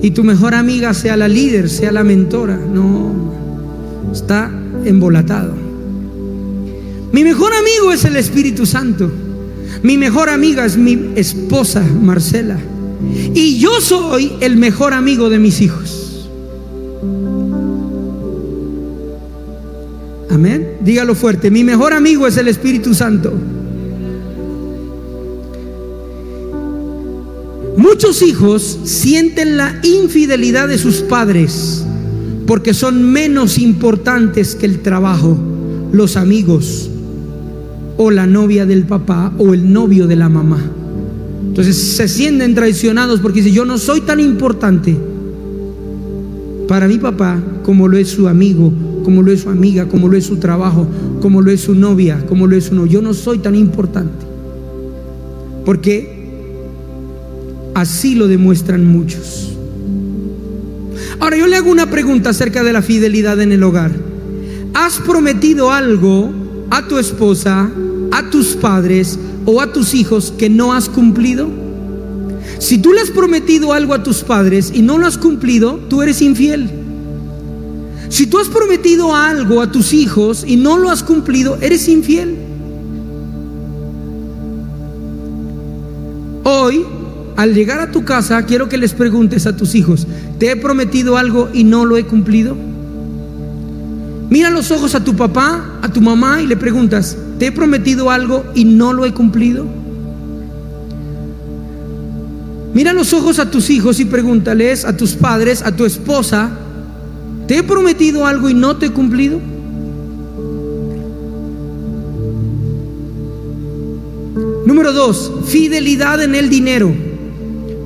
Y 0.00 0.12
tu 0.12 0.24
mejor 0.24 0.55
amiga 0.55 0.94
sea 0.94 1.18
la 1.18 1.29
líder, 1.29 1.68
sea 1.68 1.92
la 1.92 2.05
mentora. 2.05 2.57
No, 2.57 3.12
está 4.14 4.50
embolatado. 4.87 5.53
Mi 7.12 7.22
mejor 7.22 7.53
amigo 7.53 7.92
es 7.92 8.07
el 8.07 8.16
Espíritu 8.16 8.64
Santo. 8.64 9.12
Mi 9.85 9.99
mejor 9.99 10.31
amiga 10.31 10.64
es 10.64 10.79
mi 10.79 11.11
esposa 11.14 11.83
Marcela. 11.83 12.59
Y 13.35 13.59
yo 13.59 13.83
soy 13.83 14.33
el 14.40 14.57
mejor 14.57 14.94
amigo 14.94 15.29
de 15.29 15.38
mis 15.38 15.61
hijos. 15.61 16.27
Amén. 20.31 20.79
Dígalo 20.81 21.14
fuerte. 21.14 21.51
Mi 21.51 21.64
mejor 21.64 21.92
amigo 21.92 22.27
es 22.27 22.38
el 22.38 22.49
Espíritu 22.49 22.94
Santo. 22.94 23.35
Muchos 27.77 28.23
hijos 28.23 28.79
sienten 28.85 29.59
la 29.59 29.81
infidelidad 29.83 30.66
de 30.66 30.79
sus 30.79 31.03
padres 31.03 31.85
porque 32.47 32.73
son 32.73 33.03
menos 33.03 33.59
importantes 33.59 34.55
que 34.55 34.64
el 34.64 34.81
trabajo, 34.81 35.37
los 35.92 36.16
amigos 36.16 36.88
o 37.96 38.11
la 38.11 38.26
novia 38.26 38.66
del 38.66 38.85
papá 38.85 39.33
o 39.38 39.54
el 39.54 39.72
novio 39.72 40.07
de 40.07 40.16
la 40.16 40.28
mamá. 40.28 40.59
Entonces 41.48 41.76
se 41.76 42.09
sienten 42.09 42.54
traicionados 42.54 43.20
porque 43.20 43.40
dicen, 43.40 43.54
yo 43.54 43.64
no 43.64 43.78
soy 43.78 44.00
tan 44.00 44.20
importante 44.20 44.96
para 46.66 46.88
mi 46.88 46.98
papá 46.98 47.40
como 47.62 47.87
lo 47.87 47.96
es 47.96 48.09
su 48.09 48.26
amigo, 48.26 48.72
como 49.04 49.22
lo 49.22 49.30
es 49.30 49.42
su 49.42 49.50
amiga, 49.50 49.87
como 49.87 50.09
lo 50.09 50.16
es 50.16 50.24
su 50.24 50.38
trabajo, 50.38 50.87
como 51.20 51.42
lo 51.42 51.50
es 51.50 51.61
su 51.61 51.74
novia, 51.74 52.24
como 52.26 52.46
lo 52.46 52.57
es 52.57 52.64
su. 52.64 52.87
Yo 52.87 53.02
no 53.02 53.14
soy 53.14 53.38
tan 53.38 53.54
importante. 53.54 54.26
Porque 55.64 56.24
así 57.74 58.14
lo 58.14 58.26
demuestran 58.26 58.85
muchos. 58.85 59.52
Ahora 61.20 61.37
yo 61.37 61.46
le 61.46 61.57
hago 61.57 61.70
una 61.70 61.90
pregunta 61.90 62.30
acerca 62.30 62.64
de 62.64 62.72
la 62.72 62.83
fidelidad 62.83 63.40
en 63.40 63.52
el 63.52 63.62
hogar. 63.62 63.92
¿Has 64.74 64.98
prometido 64.98 65.70
algo 65.70 66.43
a 66.77 66.89
tu 66.89 66.99
esposa, 66.99 67.71
a 68.11 68.31
tus 68.31 68.57
padres 68.57 69.19
o 69.45 69.61
a 69.61 69.73
tus 69.73 69.95
hijos 69.95 70.35
que 70.37 70.51
no 70.51 70.73
has 70.73 70.89
cumplido? 70.89 71.49
Si 72.59 72.79
tú 72.79 72.93
le 72.93 73.01
has 73.01 73.11
prometido 73.11 73.73
algo 73.73 73.95
a 73.95 74.03
tus 74.03 74.23
padres 74.23 74.73
y 74.75 74.83
no 74.83 74.99
lo 74.99 75.07
has 75.07 75.17
cumplido, 75.17 75.79
tú 75.89 76.03
eres 76.03 76.21
infiel. 76.21 76.69
Si 78.09 78.27
tú 78.27 78.39
has 78.39 78.49
prometido 78.49 79.15
algo 79.15 79.61
a 79.61 79.71
tus 79.71 79.93
hijos 79.93 80.45
y 80.47 80.57
no 80.57 80.77
lo 80.77 80.91
has 80.91 81.03
cumplido, 81.03 81.59
eres 81.61 81.89
infiel. 81.89 82.37
Hoy, 86.45 86.85
al 87.37 87.55
llegar 87.55 87.81
a 87.81 87.93
tu 87.93 88.05
casa, 88.05 88.45
quiero 88.47 88.69
que 88.69 88.79
les 88.79 88.93
preguntes 88.95 89.47
a 89.47 89.57
tus 89.57 89.75
hijos, 89.75 90.07
¿te 90.39 90.51
he 90.51 90.57
prometido 90.57 91.17
algo 91.17 91.49
y 91.53 91.65
no 91.65 91.85
lo 91.85 91.97
he 91.97 92.05
cumplido? 92.05 92.57
Mira 94.35 94.51
los 94.51 94.73
ojos 94.73 94.97
a 94.97 95.05
tu 95.05 95.14
papá, 95.14 95.79
a 95.81 95.92
tu 95.92 96.01
mamá 96.01 96.42
y 96.42 96.49
le 96.49 96.57
preguntas, 96.57 97.16
¿te 97.38 97.47
he 97.47 97.53
prometido 97.53 98.11
algo 98.11 98.44
y 98.53 98.64
no 98.64 98.92
lo 98.92 99.07
he 99.07 99.14
cumplido? 99.14 99.64
Mira 102.75 102.92
los 102.92 103.12
ojos 103.12 103.38
a 103.38 103.49
tus 103.49 103.70
hijos 103.70 104.01
y 104.01 104.07
pregúntales 104.07 104.85
a 104.85 104.97
tus 104.97 105.12
padres, 105.12 105.62
a 105.62 105.77
tu 105.77 105.85
esposa, 105.85 106.51
¿te 107.47 107.59
he 107.59 107.62
prometido 107.62 108.27
algo 108.27 108.51
y 108.51 108.55
no 108.55 108.77
te 108.77 108.87
he 108.87 108.90
cumplido? 108.90 109.38
Número 114.66 114.92
dos, 114.92 115.31
fidelidad 115.47 116.20
en 116.20 116.35
el 116.35 116.49
dinero. 116.49 116.92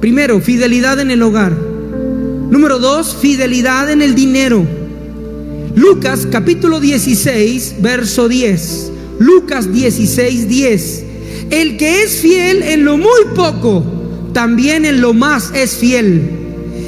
Primero, 0.01 0.41
fidelidad 0.41 0.99
en 0.99 1.11
el 1.11 1.23
hogar. 1.23 1.53
Número 1.53 2.79
dos, 2.79 3.15
fidelidad 3.15 3.91
en 3.91 4.01
el 4.01 4.15
dinero. 4.15 4.78
Lucas 5.79 6.27
capítulo 6.29 6.81
16, 6.81 7.77
verso 7.81 8.29
10. 8.29 8.91
Lucas 9.21 9.73
16, 9.73 10.49
10. 10.49 11.05
El 11.51 11.77
que 11.77 12.03
es 12.03 12.17
fiel 12.17 12.65
en 12.65 12.85
lo 12.85 12.99
muy 12.99 13.27
poco, 13.37 13.85
también 14.33 14.85
en 14.85 15.01
lo 15.01 15.15
más 15.15 15.53
es 15.55 15.77
fiel. 15.77 16.31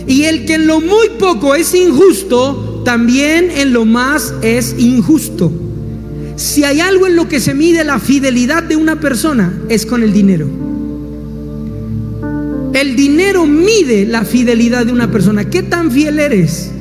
Y 0.08 0.24
el 0.24 0.44
que 0.44 0.54
en 0.54 0.66
lo 0.66 0.80
muy 0.80 1.08
poco 1.20 1.54
es 1.54 1.72
injusto, 1.72 2.82
también 2.84 3.52
en 3.52 3.72
lo 3.72 3.84
más 3.84 4.34
es 4.42 4.74
injusto. 4.76 5.52
Si 6.34 6.64
hay 6.64 6.80
algo 6.80 7.06
en 7.06 7.14
lo 7.14 7.28
que 7.28 7.38
se 7.38 7.54
mide 7.54 7.84
la 7.84 8.00
fidelidad 8.00 8.64
de 8.64 8.74
una 8.74 8.98
persona, 8.98 9.56
es 9.68 9.86
con 9.86 10.02
el 10.02 10.12
dinero. 10.12 10.48
El 12.74 12.96
dinero 12.96 13.46
mide 13.46 14.04
la 14.04 14.24
fidelidad 14.24 14.84
de 14.84 14.92
una 14.92 15.12
persona. 15.12 15.48
¿Qué 15.48 15.62
tan 15.62 15.92
fiel 15.92 16.18
eres? 16.18 16.72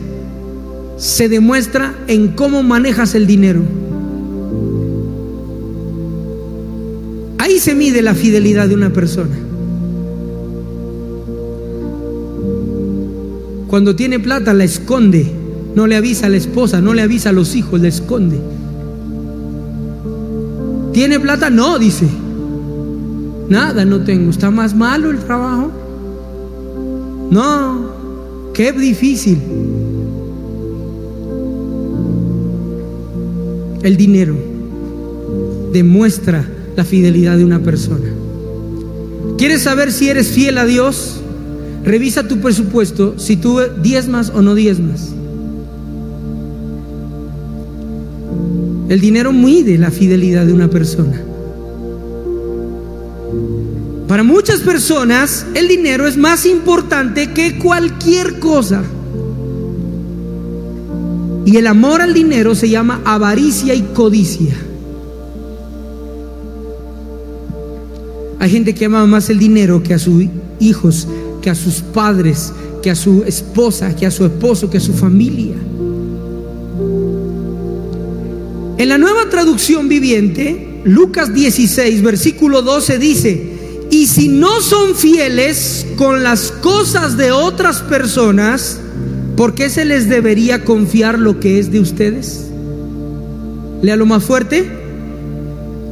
Se 0.99 1.29
demuestra 1.29 1.95
en 2.07 2.29
cómo 2.29 2.61
manejas 2.61 3.15
el 3.15 3.25
dinero. 3.25 3.61
Ahí 7.37 7.57
se 7.57 7.73
mide 7.73 8.01
la 8.01 8.13
fidelidad 8.13 8.67
de 8.67 8.75
una 8.75 8.91
persona. 8.91 9.35
Cuando 13.69 13.95
tiene 13.95 14.19
plata 14.19 14.53
la 14.53 14.65
esconde, 14.65 15.31
no 15.73 15.87
le 15.87 15.95
avisa 15.95 16.25
a 16.25 16.29
la 16.29 16.37
esposa, 16.37 16.81
no 16.81 16.93
le 16.93 17.01
avisa 17.01 17.29
a 17.29 17.33
los 17.33 17.55
hijos, 17.55 17.79
la 17.79 17.87
esconde. 17.87 18.37
¿Tiene 20.91 21.19
plata? 21.19 21.49
No, 21.49 21.79
dice. 21.79 22.07
Nada, 23.47 23.85
no 23.85 24.01
tengo. 24.01 24.31
¿Está 24.31 24.51
más 24.51 24.75
malo 24.75 25.11
el 25.11 25.19
trabajo? 25.19 25.71
No, 27.31 27.93
qué 28.53 28.73
difícil. 28.73 29.39
El 33.83 33.95
dinero 33.97 34.35
demuestra 35.71 36.45
la 36.75 36.83
fidelidad 36.83 37.37
de 37.37 37.45
una 37.45 37.59
persona. 37.59 38.07
¿Quieres 39.37 39.61
saber 39.61 39.91
si 39.91 40.09
eres 40.09 40.29
fiel 40.29 40.57
a 40.57 40.65
Dios? 40.65 41.21
Revisa 41.83 42.27
tu 42.27 42.39
presupuesto 42.39 43.17
si 43.17 43.37
tú 43.37 43.59
diezmas 43.81 44.31
o 44.35 44.41
no 44.41 44.53
diezmas. 44.53 45.13
El 48.89 48.99
dinero 48.99 49.31
mide 49.31 49.77
la 49.77 49.91
fidelidad 49.91 50.45
de 50.45 50.53
una 50.53 50.69
persona. 50.69 51.21
Para 54.07 54.23
muchas 54.23 54.61
personas 54.61 55.45
el 55.53 55.67
dinero 55.67 56.07
es 56.07 56.17
más 56.17 56.45
importante 56.45 57.31
que 57.31 57.59
cualquier 57.59 58.39
cosa. 58.39 58.83
Y 61.45 61.57
el 61.57 61.67
amor 61.67 62.01
al 62.01 62.13
dinero 62.13 62.55
se 62.55 62.69
llama 62.69 63.01
avaricia 63.05 63.73
y 63.73 63.81
codicia. 63.93 64.55
Hay 68.39 68.49
gente 68.49 68.73
que 68.73 68.85
ama 68.85 69.05
más 69.05 69.29
el 69.29 69.39
dinero 69.39 69.83
que 69.83 69.93
a 69.93 69.99
sus 69.99 70.25
hijos, 70.59 71.07
que 71.41 71.49
a 71.49 71.55
sus 71.55 71.81
padres, 71.81 72.53
que 72.81 72.89
a 72.89 72.95
su 72.95 73.23
esposa, 73.23 73.95
que 73.95 74.05
a 74.05 74.11
su 74.11 74.25
esposo, 74.25 74.69
que 74.69 74.77
a 74.77 74.81
su 74.81 74.93
familia. 74.93 75.55
En 78.77 78.87
la 78.87 78.97
nueva 78.97 79.29
traducción 79.29 79.89
viviente 79.89 80.81
Lucas 80.85 81.33
16, 81.33 82.01
versículo 82.01 82.61
12 82.61 82.97
dice, 82.97 83.59
y 83.91 84.07
si 84.07 84.29
no 84.29 84.61
son 84.61 84.95
fieles 84.95 85.85
con 85.97 86.23
las 86.23 86.51
cosas 86.51 87.17
de 87.17 87.31
otras 87.31 87.81
personas, 87.81 88.79
¿por 89.39 89.55
qué 89.55 89.69
se 89.69 89.85
les 89.85 90.09
debería 90.09 90.65
confiar 90.65 91.17
lo 91.17 91.39
que 91.39 91.59
es 91.59 91.71
de 91.71 91.79
ustedes? 91.79 92.49
Lea 93.81 93.95
lo 93.95 94.05
más 94.05 94.21
fuerte. 94.21 94.69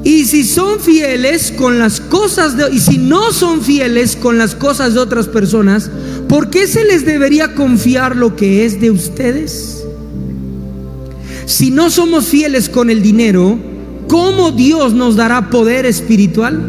Y 0.04 0.26
si 0.26 0.44
son 0.44 0.82
fieles 0.82 1.54
con 1.58 1.80
las 1.80 2.02
cosas 2.02 2.58
de 2.58 2.70
y 2.74 2.80
si 2.80 2.98
no 2.98 3.32
son 3.32 3.62
fieles 3.62 4.18
con 4.18 4.38
las 4.38 4.54
cosas 4.54 4.96
de 4.96 5.00
otras 5.00 5.30
personas, 5.30 5.90
¿por 6.28 6.50
qué 6.50 6.68
se 6.68 6.84
les 6.84 7.06
debería 7.06 7.56
confiar 7.56 8.18
lo 8.18 8.36
que 8.36 8.66
es 8.66 8.82
de 8.82 8.92
ustedes? 8.92 9.86
Si 11.46 11.72
no 11.72 11.90
somos 11.90 12.26
fieles 12.26 12.68
con 12.68 12.90
el 12.90 13.02
dinero, 13.02 13.58
¿cómo 14.10 14.52
Dios 14.52 14.92
nos 14.94 15.16
dará 15.16 15.50
poder 15.50 15.86
espiritual? 15.86 16.62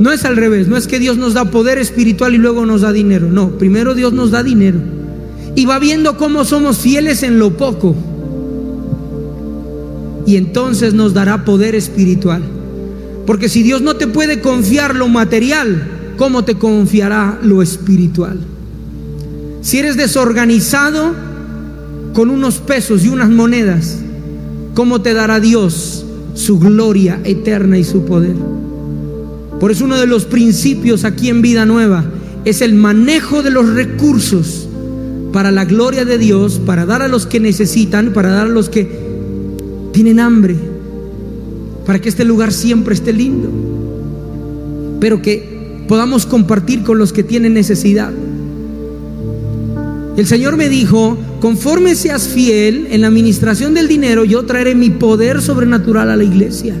No 0.00 0.10
es 0.10 0.24
al 0.24 0.36
revés, 0.36 0.66
no 0.66 0.76
es 0.76 0.88
que 0.88 0.98
Dios 0.98 1.16
nos 1.16 1.34
da 1.34 1.52
poder 1.52 1.78
espiritual 1.78 2.34
y 2.34 2.38
luego 2.38 2.66
nos 2.66 2.80
da 2.80 2.92
dinero. 2.92 3.28
No, 3.30 3.50
primero 3.50 3.94
Dios 3.94 4.12
nos 4.12 4.32
da 4.32 4.42
dinero. 4.42 4.95
Y 5.56 5.64
va 5.64 5.80
viendo 5.80 6.16
cómo 6.16 6.44
somos 6.44 6.78
fieles 6.78 7.24
en 7.24 7.40
lo 7.40 7.56
poco. 7.56 7.96
Y 10.26 10.36
entonces 10.36 10.94
nos 10.94 11.14
dará 11.14 11.44
poder 11.44 11.74
espiritual. 11.74 12.42
Porque 13.26 13.48
si 13.48 13.64
Dios 13.64 13.82
no 13.82 13.96
te 13.96 14.06
puede 14.06 14.40
confiar 14.40 14.94
lo 14.94 15.08
material, 15.08 16.14
¿cómo 16.16 16.44
te 16.44 16.54
confiará 16.54 17.38
lo 17.42 17.62
espiritual? 17.62 18.38
Si 19.62 19.78
eres 19.78 19.96
desorganizado 19.96 21.12
con 22.12 22.30
unos 22.30 22.58
pesos 22.58 23.04
y 23.04 23.08
unas 23.08 23.30
monedas, 23.30 23.98
¿cómo 24.74 25.02
te 25.02 25.12
dará 25.12 25.40
Dios 25.40 26.04
su 26.34 26.58
gloria 26.60 27.20
eterna 27.24 27.78
y 27.78 27.82
su 27.82 28.04
poder? 28.04 28.36
Por 29.58 29.70
eso 29.70 29.86
uno 29.86 29.96
de 29.96 30.06
los 30.06 30.24
principios 30.24 31.04
aquí 31.04 31.30
en 31.30 31.42
Vida 31.42 31.64
Nueva 31.64 32.04
es 32.44 32.60
el 32.60 32.74
manejo 32.74 33.42
de 33.42 33.50
los 33.50 33.68
recursos 33.70 34.65
para 35.36 35.52
la 35.52 35.66
gloria 35.66 36.06
de 36.06 36.16
Dios, 36.16 36.58
para 36.64 36.86
dar 36.86 37.02
a 37.02 37.08
los 37.08 37.26
que 37.26 37.40
necesitan, 37.40 38.14
para 38.14 38.30
dar 38.30 38.46
a 38.46 38.48
los 38.48 38.70
que 38.70 38.88
tienen 39.92 40.18
hambre, 40.18 40.56
para 41.84 41.98
que 41.98 42.08
este 42.08 42.24
lugar 42.24 42.54
siempre 42.54 42.94
esté 42.94 43.12
lindo, 43.12 43.50
pero 44.98 45.20
que 45.20 45.84
podamos 45.88 46.24
compartir 46.24 46.84
con 46.84 46.96
los 46.96 47.12
que 47.12 47.22
tienen 47.22 47.52
necesidad. 47.52 48.14
El 50.16 50.26
Señor 50.26 50.56
me 50.56 50.70
dijo, 50.70 51.18
conforme 51.38 51.96
seas 51.96 52.28
fiel 52.28 52.86
en 52.90 53.02
la 53.02 53.08
administración 53.08 53.74
del 53.74 53.88
dinero, 53.88 54.24
yo 54.24 54.46
traeré 54.46 54.74
mi 54.74 54.88
poder 54.88 55.42
sobrenatural 55.42 56.08
a 56.08 56.16
la 56.16 56.24
iglesia. 56.24 56.74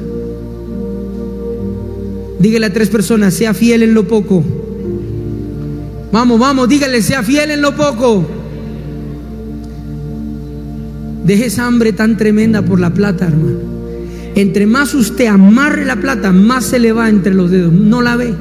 Dígale 2.38 2.64
a 2.64 2.72
tres 2.72 2.88
personas, 2.88 3.34
sea 3.34 3.52
fiel 3.52 3.82
en 3.82 3.92
lo 3.92 4.08
poco. 4.08 4.42
Vamos, 6.10 6.40
vamos, 6.40 6.66
dígale, 6.70 7.02
sea 7.02 7.22
fiel 7.22 7.50
en 7.50 7.60
lo 7.60 7.76
poco. 7.76 8.45
Deje 11.26 11.46
esa 11.46 11.66
hambre 11.66 11.92
tan 11.92 12.16
tremenda 12.16 12.62
por 12.62 12.80
la 12.80 12.94
plata, 12.94 13.26
hermano. 13.26 13.76
Entre 14.34 14.66
más 14.66 14.94
usted 14.94 15.26
amarre 15.26 15.84
la 15.84 15.96
plata, 15.96 16.32
más 16.32 16.66
se 16.66 16.78
le 16.78 16.92
va 16.92 17.08
entre 17.08 17.34
los 17.34 17.50
dedos. 17.50 17.72
No 17.72 18.02
la 18.02 18.16
ve. 18.16 18.34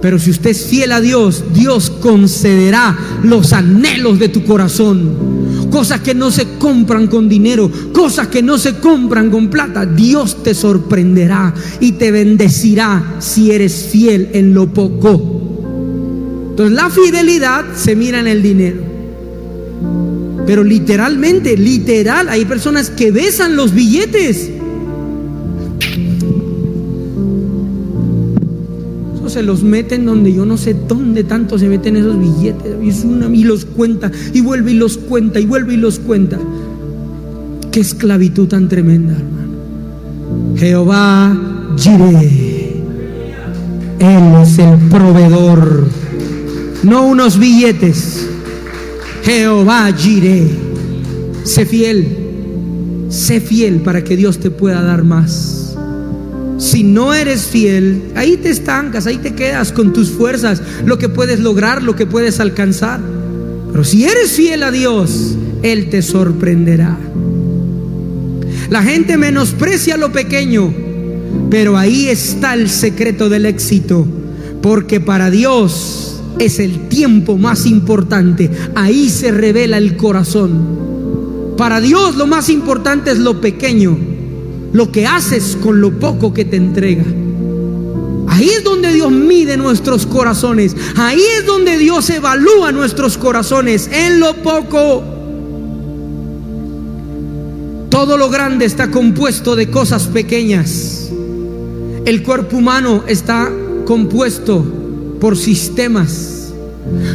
Pero 0.00 0.18
si 0.18 0.30
usted 0.30 0.50
es 0.50 0.66
fiel 0.66 0.92
a 0.92 1.00
Dios, 1.00 1.44
Dios 1.54 1.90
concederá 1.90 2.96
los 3.22 3.52
anhelos 3.52 4.18
de 4.18 4.28
tu 4.28 4.44
corazón 4.44 5.34
cosas 5.74 6.02
que 6.02 6.14
no 6.14 6.30
se 6.30 6.56
compran 6.56 7.08
con 7.08 7.28
dinero, 7.28 7.68
cosas 7.92 8.28
que 8.28 8.42
no 8.42 8.58
se 8.58 8.76
compran 8.76 9.28
con 9.28 9.48
plata. 9.48 9.84
Dios 9.84 10.40
te 10.44 10.54
sorprenderá 10.54 11.52
y 11.80 11.92
te 11.92 12.12
bendecirá 12.12 13.16
si 13.18 13.50
eres 13.50 13.88
fiel 13.90 14.28
en 14.34 14.54
lo 14.54 14.72
poco. 14.72 16.50
Entonces 16.50 16.76
la 16.76 16.88
fidelidad 16.90 17.64
se 17.74 17.96
mira 17.96 18.20
en 18.20 18.28
el 18.28 18.40
dinero. 18.40 18.93
Pero 20.46 20.62
literalmente, 20.62 21.56
literal, 21.56 22.28
hay 22.28 22.44
personas 22.44 22.90
que 22.90 23.10
besan 23.10 23.56
los 23.56 23.72
billetes. 23.72 24.50
se 29.34 29.42
los 29.42 29.64
meten 29.64 30.06
donde 30.06 30.32
yo 30.32 30.46
no 30.46 30.56
sé 30.56 30.76
dónde 30.86 31.24
tanto 31.24 31.58
se 31.58 31.66
meten 31.66 31.96
esos 31.96 32.16
billetes. 32.18 32.76
Y, 32.80 33.42
los 33.42 33.64
cuenta, 33.64 34.10
y 34.32 34.40
vuelve 34.40 34.70
y 34.70 34.74
los 34.74 34.96
cuenta, 34.96 35.40
y 35.40 35.44
vuelve 35.44 35.74
y 35.74 35.76
los 35.76 35.98
cuenta. 35.98 36.38
Qué 37.72 37.80
esclavitud 37.80 38.46
tan 38.46 38.68
tremenda, 38.68 39.12
hermano. 39.12 40.54
Jehová 40.56 41.36
Jireh. 41.76 42.84
Él 43.98 44.34
es 44.40 44.58
el 44.60 44.78
proveedor, 44.88 45.88
no 46.84 47.06
unos 47.06 47.36
billetes. 47.36 48.23
Jehová 49.24 49.90
Jireh. 49.96 50.48
Sé 51.44 51.64
fiel, 51.64 52.06
sé 53.08 53.40
fiel 53.40 53.80
para 53.80 54.04
que 54.04 54.16
Dios 54.16 54.38
te 54.38 54.50
pueda 54.50 54.82
dar 54.82 55.02
más. 55.02 55.76
Si 56.58 56.82
no 56.82 57.14
eres 57.14 57.46
fiel, 57.46 58.02
ahí 58.14 58.36
te 58.36 58.50
estancas, 58.50 59.06
ahí 59.06 59.16
te 59.18 59.34
quedas 59.34 59.72
con 59.72 59.92
tus 59.92 60.10
fuerzas, 60.10 60.62
lo 60.84 60.98
que 60.98 61.08
puedes 61.08 61.40
lograr, 61.40 61.82
lo 61.82 61.96
que 61.96 62.06
puedes 62.06 62.38
alcanzar. 62.38 63.00
Pero 63.72 63.82
si 63.82 64.04
eres 64.04 64.32
fiel 64.32 64.62
a 64.62 64.70
Dios, 64.70 65.36
Él 65.62 65.88
te 65.88 66.02
sorprenderá. 66.02 66.96
La 68.70 68.82
gente 68.82 69.16
menosprecia 69.16 69.96
lo 69.96 70.12
pequeño, 70.12 70.72
pero 71.50 71.76
ahí 71.76 72.08
está 72.08 72.54
el 72.54 72.68
secreto 72.70 73.28
del 73.28 73.46
éxito, 73.46 74.06
porque 74.62 75.00
para 75.00 75.30
Dios 75.30 76.03
es 76.38 76.58
el 76.58 76.88
tiempo 76.88 77.38
más 77.38 77.66
importante, 77.66 78.50
ahí 78.74 79.08
se 79.08 79.30
revela 79.30 79.78
el 79.78 79.96
corazón. 79.96 81.54
Para 81.56 81.80
Dios 81.80 82.16
lo 82.16 82.26
más 82.26 82.48
importante 82.48 83.12
es 83.12 83.18
lo 83.18 83.40
pequeño 83.40 83.96
lo 84.74 84.90
que 84.90 85.06
haces 85.06 85.56
con 85.62 85.80
lo 85.80 85.98
poco 86.00 86.34
que 86.34 86.44
te 86.44 86.56
entrega. 86.56 87.04
Ahí 88.26 88.48
es 88.48 88.64
donde 88.64 88.92
Dios 88.92 89.12
mide 89.12 89.56
nuestros 89.56 90.04
corazones. 90.04 90.76
Ahí 90.96 91.22
es 91.38 91.46
donde 91.46 91.78
Dios 91.78 92.10
evalúa 92.10 92.72
nuestros 92.72 93.16
corazones. 93.16 93.88
En 93.92 94.18
lo 94.18 94.34
poco. 94.34 95.04
Todo 97.88 98.16
lo 98.16 98.28
grande 98.28 98.64
está 98.64 98.90
compuesto 98.90 99.54
de 99.54 99.70
cosas 99.70 100.08
pequeñas. 100.08 101.08
El 102.04 102.24
cuerpo 102.24 102.56
humano 102.56 103.04
está 103.06 103.52
compuesto 103.86 104.83
por 105.20 105.36
sistemas 105.36 106.43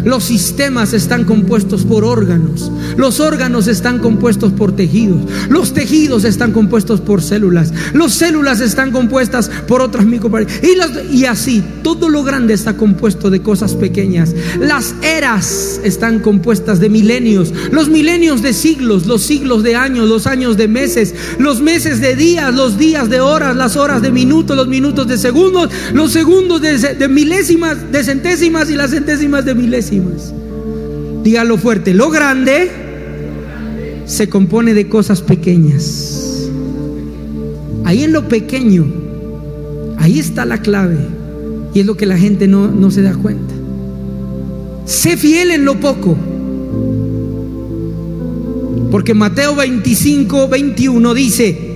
los 0.04 0.24
sistemas 0.24 0.94
están 0.94 1.26
compuestos 1.26 1.84
por 1.84 2.04
órganos. 2.04 2.72
Los 2.98 3.20
órganos 3.20 3.68
están 3.68 4.00
compuestos 4.00 4.52
por 4.54 4.76
tejidos. 4.76 5.22
Los 5.50 5.74
tejidos 5.74 6.24
están 6.24 6.52
compuestos 6.52 7.02
por 7.02 7.22
células. 7.22 7.74
Las 7.94 8.14
células 8.14 8.62
están 8.62 8.92
compuestas 8.92 9.50
por 9.68 9.82
otras 9.82 10.06
micropartículas. 10.06 10.92
Y, 11.12 11.18
y 11.18 11.26
así, 11.26 11.64
todo 11.84 12.10
lo 12.10 12.24
grande 12.24 12.54
está 12.54 12.78
compuesto 12.78 13.30
de 13.30 13.42
cosas 13.42 13.76
pequeñas. 13.76 14.34
Las 14.60 14.96
eras 15.02 15.80
están 15.84 16.20
compuestas 16.20 16.80
de 16.80 16.90
milenios. 16.90 17.54
Los 17.72 17.90
milenios 17.90 18.42
de 18.42 18.54
siglos, 18.54 19.06
los 19.06 19.24
siglos 19.24 19.64
de 19.64 19.76
años, 19.76 20.10
los 20.10 20.28
años 20.28 20.58
de 20.58 20.68
meses, 20.68 21.14
los 21.38 21.62
meses 21.62 22.02
de 22.02 22.16
días, 22.16 22.54
los 22.54 22.78
días 22.78 23.10
de 23.10 23.20
horas, 23.20 23.56
las 23.56 23.76
horas 23.76 24.02
de 24.02 24.12
minutos, 24.12 24.56
los 24.56 24.68
minutos 24.68 25.08
de 25.08 25.18
segundos, 25.18 25.70
los 25.94 26.12
segundos 26.12 26.62
de, 26.62 26.78
de 26.78 27.08
milésimas, 27.08 27.92
de 27.92 28.04
centésimas 28.04 28.70
y 28.70 28.76
las 28.76 28.92
centésimas 28.92 29.46
de 29.46 29.56
milésimas. 29.60 30.34
Dígalo 31.24 31.58
fuerte, 31.58 31.94
lo 31.94 32.10
grande 32.10 32.70
se 34.06 34.30
compone 34.30 34.74
de 34.74 34.88
cosas 34.88 35.22
pequeñas. 35.22 36.50
Ahí 37.86 38.04
en 38.04 38.14
lo 38.14 38.28
pequeño, 38.28 38.86
ahí 39.98 40.20
está 40.20 40.46
la 40.46 40.62
clave. 40.62 40.98
Y 41.74 41.82
es 41.82 41.86
lo 41.86 41.96
que 41.96 42.06
la 42.06 42.18
gente 42.18 42.48
no, 42.48 42.70
no 42.70 42.90
se 42.90 43.02
da 43.02 43.14
cuenta. 43.14 43.54
Sé 44.86 45.18
fiel 45.18 45.52
en 45.52 45.66
lo 45.66 45.80
poco. 45.80 46.18
Porque 48.90 49.14
Mateo 49.14 49.56
25, 49.56 50.48
21 50.48 51.14
dice, 51.14 51.70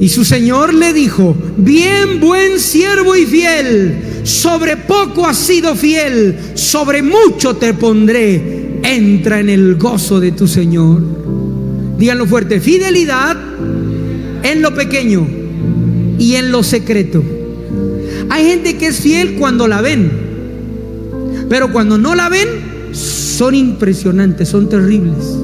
y 0.00 0.08
su 0.08 0.24
Señor 0.24 0.72
le 0.72 0.94
dijo, 0.94 1.36
bien 1.58 2.20
buen 2.20 2.58
siervo 2.58 3.14
y 3.14 3.26
fiel, 3.26 3.94
sobre 4.24 4.76
poco 4.76 5.26
has 5.26 5.36
sido 5.36 5.74
fiel, 5.74 6.36
sobre 6.54 7.02
mucho 7.02 7.56
te 7.56 7.74
pondré, 7.74 8.80
entra 8.82 9.40
en 9.40 9.48
el 9.48 9.76
gozo 9.76 10.20
de 10.20 10.32
tu 10.32 10.46
Señor. 10.46 11.02
Díganlo 11.98 12.26
fuerte, 12.26 12.60
fidelidad 12.60 13.36
en 14.42 14.62
lo 14.62 14.74
pequeño 14.74 15.26
y 16.18 16.34
en 16.34 16.50
lo 16.50 16.62
secreto. 16.62 17.22
Hay 18.30 18.46
gente 18.46 18.76
que 18.76 18.88
es 18.88 19.00
fiel 19.00 19.34
cuando 19.34 19.66
la 19.66 19.80
ven, 19.80 20.10
pero 21.48 21.72
cuando 21.72 21.98
no 21.98 22.14
la 22.14 22.28
ven, 22.28 22.48
son 22.92 23.54
impresionantes, 23.54 24.48
son 24.48 24.68
terribles. 24.68 25.36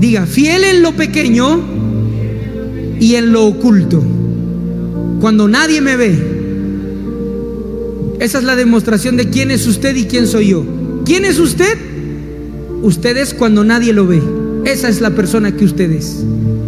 Diga, 0.00 0.26
fiel 0.26 0.64
en 0.64 0.82
lo 0.82 0.92
pequeño 0.92 1.60
y 3.00 3.14
en 3.14 3.32
lo 3.32 3.46
oculto. 3.46 4.02
Cuando 5.26 5.48
nadie 5.48 5.80
me 5.80 5.96
ve. 5.96 6.16
Esa 8.20 8.38
es 8.38 8.44
la 8.44 8.54
demostración 8.54 9.16
de 9.16 9.28
quién 9.28 9.50
es 9.50 9.66
usted 9.66 9.96
y 9.96 10.04
quién 10.04 10.28
soy 10.28 10.50
yo. 10.50 10.64
¿Quién 11.04 11.24
es 11.24 11.40
usted? 11.40 11.76
Usted 12.82 13.16
es 13.16 13.34
cuando 13.34 13.64
nadie 13.64 13.92
lo 13.92 14.06
ve. 14.06 14.22
Esa 14.64 14.88
es 14.88 15.00
la 15.00 15.10
persona 15.10 15.56
que 15.56 15.64
usted 15.64 15.90
es. 15.90 16.22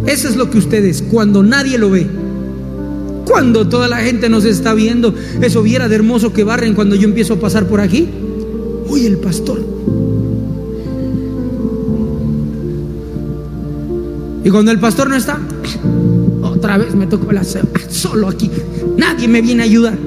Eso 0.07 0.27
es 0.27 0.35
lo 0.35 0.49
que 0.49 0.57
usted 0.57 0.83
es, 0.83 1.01
cuando 1.01 1.41
nadie 1.41 1.77
lo 1.77 1.89
ve. 1.89 2.05
Cuando 3.25 3.69
toda 3.69 3.87
la 3.87 3.99
gente 3.99 4.27
nos 4.27 4.43
está 4.43 4.73
viendo, 4.73 5.15
eso 5.39 5.63
viera 5.63 5.87
de 5.87 5.95
hermoso 5.95 6.33
que 6.33 6.43
barren 6.43 6.75
cuando 6.75 6.97
yo 6.97 7.07
empiezo 7.07 7.35
a 7.35 7.39
pasar 7.39 7.65
por 7.65 7.79
aquí. 7.79 8.09
Uy, 8.89 9.05
el 9.05 9.19
pastor. 9.19 9.65
Y 14.43 14.49
cuando 14.49 14.71
el 14.71 14.79
pastor 14.81 15.09
no 15.09 15.15
está, 15.15 15.39
otra 16.59 16.77
vez 16.77 16.93
me 16.93 17.07
tocó 17.07 17.31
la 17.31 17.45
solo 17.45 18.27
aquí. 18.27 18.51
Nadie 18.97 19.29
me 19.29 19.41
viene 19.41 19.63
a 19.63 19.65
ayudar. 19.65 19.97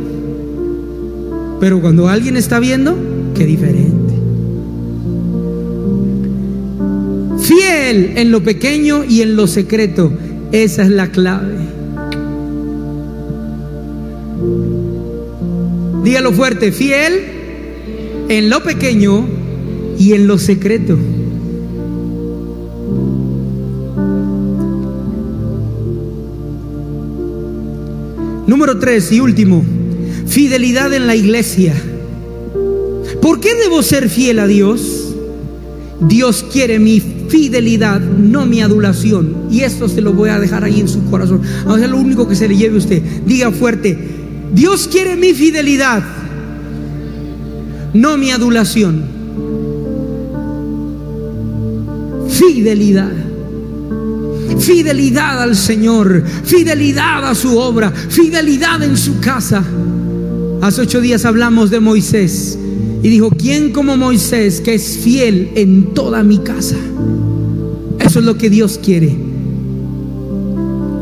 Pero 1.58 1.80
cuando 1.80 2.08
alguien 2.08 2.36
está 2.36 2.60
viendo, 2.60 2.94
qué 3.34 3.46
diferente. 3.46 4.12
Fiel 7.38 8.18
en 8.18 8.30
lo 8.30 8.42
pequeño 8.42 9.02
y 9.02 9.22
en 9.22 9.34
lo 9.34 9.46
secreto. 9.46 10.12
Esa 10.52 10.82
es 10.82 10.90
la 10.90 11.10
clave. 11.10 11.56
Dígalo 16.04 16.32
fuerte, 16.32 16.70
fiel 16.70 17.14
en 18.28 18.50
lo 18.50 18.62
pequeño 18.62 19.26
y 19.98 20.12
en 20.12 20.26
lo 20.26 20.38
secreto. 20.38 20.98
Número 28.52 28.78
tres 28.78 29.10
y 29.10 29.18
último, 29.18 29.64
fidelidad 30.26 30.92
en 30.92 31.06
la 31.06 31.16
iglesia. 31.16 31.72
¿Por 33.22 33.40
qué 33.40 33.54
debo 33.54 33.82
ser 33.82 34.10
fiel 34.10 34.38
a 34.40 34.46
Dios? 34.46 35.14
Dios 36.06 36.44
quiere 36.52 36.78
mi 36.78 37.00
fidelidad, 37.00 37.98
no 37.98 38.44
mi 38.44 38.60
adulación. 38.60 39.46
Y 39.50 39.60
esto 39.60 39.88
se 39.88 40.02
lo 40.02 40.12
voy 40.12 40.28
a 40.28 40.38
dejar 40.38 40.64
ahí 40.64 40.80
en 40.80 40.88
su 40.88 41.02
corazón. 41.08 41.40
a 41.66 41.78
es 41.78 41.88
lo 41.88 41.96
único 41.96 42.28
que 42.28 42.36
se 42.36 42.46
le 42.46 42.54
lleve 42.54 42.74
a 42.74 42.78
usted. 42.80 43.02
Diga 43.24 43.50
fuerte, 43.52 43.96
Dios 44.52 44.86
quiere 44.86 45.16
mi 45.16 45.32
fidelidad, 45.32 46.02
no 47.94 48.18
mi 48.18 48.32
adulación. 48.32 49.02
Fidelidad 52.28 53.21
fidelidad 54.62 55.42
al 55.42 55.56
Señor, 55.56 56.22
fidelidad 56.44 57.28
a 57.28 57.34
su 57.34 57.58
obra, 57.58 57.90
fidelidad 57.90 58.82
en 58.82 58.96
su 58.96 59.18
casa. 59.20 59.64
Hace 60.60 60.82
ocho 60.82 61.00
días 61.00 61.24
hablamos 61.24 61.70
de 61.70 61.80
Moisés 61.80 62.58
y 63.02 63.08
dijo, 63.08 63.30
¿quién 63.30 63.72
como 63.72 63.96
Moisés 63.96 64.60
que 64.60 64.74
es 64.74 64.98
fiel 64.98 65.50
en 65.56 65.92
toda 65.92 66.22
mi 66.22 66.38
casa? 66.38 66.76
Eso 67.98 68.20
es 68.20 68.24
lo 68.24 68.38
que 68.38 68.48
Dios 68.48 68.78
quiere. 68.82 69.16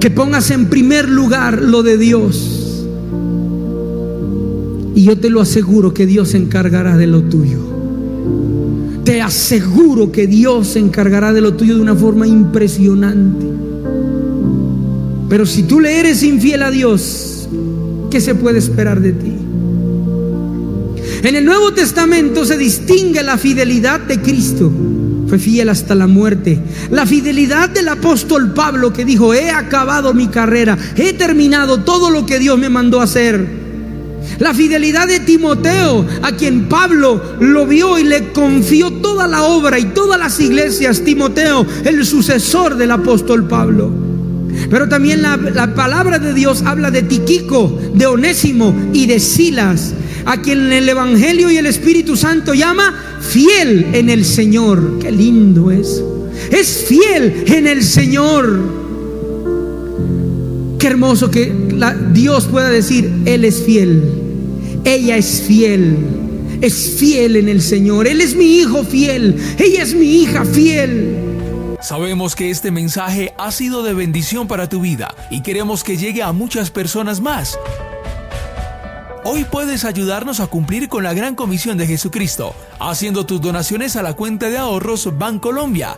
Que 0.01 0.11
pongas 0.11 0.51
en 0.51 0.71
primer 0.71 1.09
lugar 1.09 1.61
lo 1.61 1.83
de 1.83 1.99
Dios. 1.99 2.87
Y 4.95 5.05
yo 5.05 5.19
te 5.19 5.29
lo 5.29 5.41
aseguro 5.41 5.93
que 5.93 6.07
Dios 6.07 6.31
se 6.31 6.39
encargará 6.39 6.97
de 6.97 7.07
lo 7.07 7.23
tuyo. 7.23 7.80
Te 9.05 9.23
aseguro 9.23 10.13
que 10.13 10.27
Dios 10.27 10.69
se 10.69 10.79
encargará 10.79 11.33
de 11.33 11.41
lo 11.41 11.55
tuyo 11.55 11.77
de 11.77 11.83
una 11.83 11.95
forma 11.95 12.27
impresionante. 12.27 13.47
Pero 15.29 15.47
si 15.47 15.63
tú 15.63 15.81
le 15.81 15.99
eres 15.99 16.23
infiel 16.23 16.63
a 16.63 16.71
Dios, 16.71 17.49
¿qué 18.11 18.21
se 18.21 18.35
puede 18.35 18.59
esperar 18.59 19.01
de 19.01 19.13
ti? 19.13 19.33
En 21.23 21.37
el 21.37 21.45
Nuevo 21.45 21.73
Testamento 21.73 22.45
se 22.45 22.57
distingue 22.57 23.23
la 23.23 23.39
fidelidad 23.39 24.01
de 24.01 24.21
Cristo. 24.21 24.73
Fue 25.29 25.39
fiel 25.39 25.69
hasta 25.69 25.95
la 25.95 26.09
muerte. 26.09 26.59
La 26.91 27.07
fidelidad 27.07 27.69
del 27.69 27.89
apóstol 27.89 28.53
Pablo 28.53 28.93
que 28.93 29.05
dijo, 29.05 29.33
he 29.33 29.51
acabado 29.51 30.13
mi 30.15 30.27
carrera, 30.27 30.77
he 30.97 31.13
terminado 31.13 31.85
todo 31.85 32.11
lo 32.11 32.27
que 32.27 32.41
Dios 32.41 32.59
me 32.59 32.69
mandó 32.69 33.01
hacer. 33.01 33.60
La 34.39 34.55
fidelidad 34.55 35.07
de 35.07 35.21
Timoteo, 35.21 36.07
a 36.23 36.33
quien 36.33 36.69
Pablo 36.69 37.21
lo 37.41 37.67
vio 37.67 37.99
y 37.99 38.05
le 38.05 38.33
confió 38.33 38.91
toda 38.91 39.27
la 39.27 39.45
obra 39.45 39.79
y 39.79 39.87
todas 39.87 40.19
las 40.19 40.41
iglesias. 40.41 41.03
Timoteo, 41.03 41.67
el 41.85 42.05
sucesor 42.07 42.77
del 42.77 42.91
apóstol 42.91 43.47
Pablo. 43.47 43.91
Pero 44.71 44.89
también 44.89 45.23
la, 45.23 45.75
palabra 45.75 46.19
de 46.19 46.35
Dios 46.35 46.63
habla 46.65 46.91
de 46.91 47.03
Tiquico, 47.03 47.79
de 47.95 48.07
Onésimo 48.07 48.75
y 48.93 49.07
de 49.07 49.21
Silas, 49.21 49.95
a 50.25 50.41
quien 50.41 50.73
el 50.73 50.89
Evangelio 50.89 51.51
y 51.51 51.57
el 51.57 51.67
Espíritu 51.67 52.17
Santo 52.17 52.55
llama 52.55 53.19
fiel 53.21 53.89
en 53.93 54.11
el 54.11 54.25
Señor. 54.25 54.99
Qué 55.01 55.11
lindo 55.11 55.71
es. 55.71 56.03
Es 56.51 56.85
fiel 56.89 57.45
en 57.47 57.67
el 57.67 57.83
Señor. 57.83 58.80
Qué 60.81 60.87
hermoso 60.87 61.31
que 61.31 61.53
Dios 62.13 62.47
pueda 62.47 62.71
decir, 62.71 63.13
Él 63.27 63.45
es 63.45 63.63
fiel. 63.63 64.03
Ella 64.87 65.19
es 65.19 65.43
fiel. 65.43 65.99
Es 66.63 66.97
fiel 66.99 67.37
en 67.37 67.51
el 67.51 67.61
Señor. 67.61 68.07
Él 68.07 68.23
es 68.23 68.35
mi 68.35 68.47
hijo 68.47 68.83
fiel. 68.83 69.37
Ella 69.59 69.83
es 69.83 69.95
mi 69.95 70.07
hija 70.07 70.43
fiel. 70.47 71.77
Sabemos 71.83 72.35
que 72.35 72.49
este 72.49 72.71
mensaje 72.71 73.35
ha 73.37 73.53
sido 73.53 73.83
de 73.83 73.93
bendición 73.93 74.49
para 74.49 74.71
tu 74.71 74.81
vida 74.81 75.15
y 75.31 75.43
queremos 75.43 75.85
que 75.85 75.99
llegue 75.99 76.23
a 76.23 76.33
muchas 76.33 76.71
personas 76.71 77.21
más. 77.21 77.59
Hoy 79.23 79.45
puedes 79.45 79.85
ayudarnos 79.85 80.41
a 80.41 80.47
cumplir 80.47 80.89
con 80.89 81.05
la 81.05 81.13
gran 81.13 81.35
comisión 81.35 81.77
de 81.77 81.87
Jesucristo, 81.87 82.55
haciendo 82.79 83.27
tus 83.27 83.43
donaciones 83.43 83.97
a 83.97 84.03
la 84.03 84.15
cuenta 84.15 84.49
de 84.49 84.57
ahorros 84.57 85.19
Bancolombia 85.19 85.95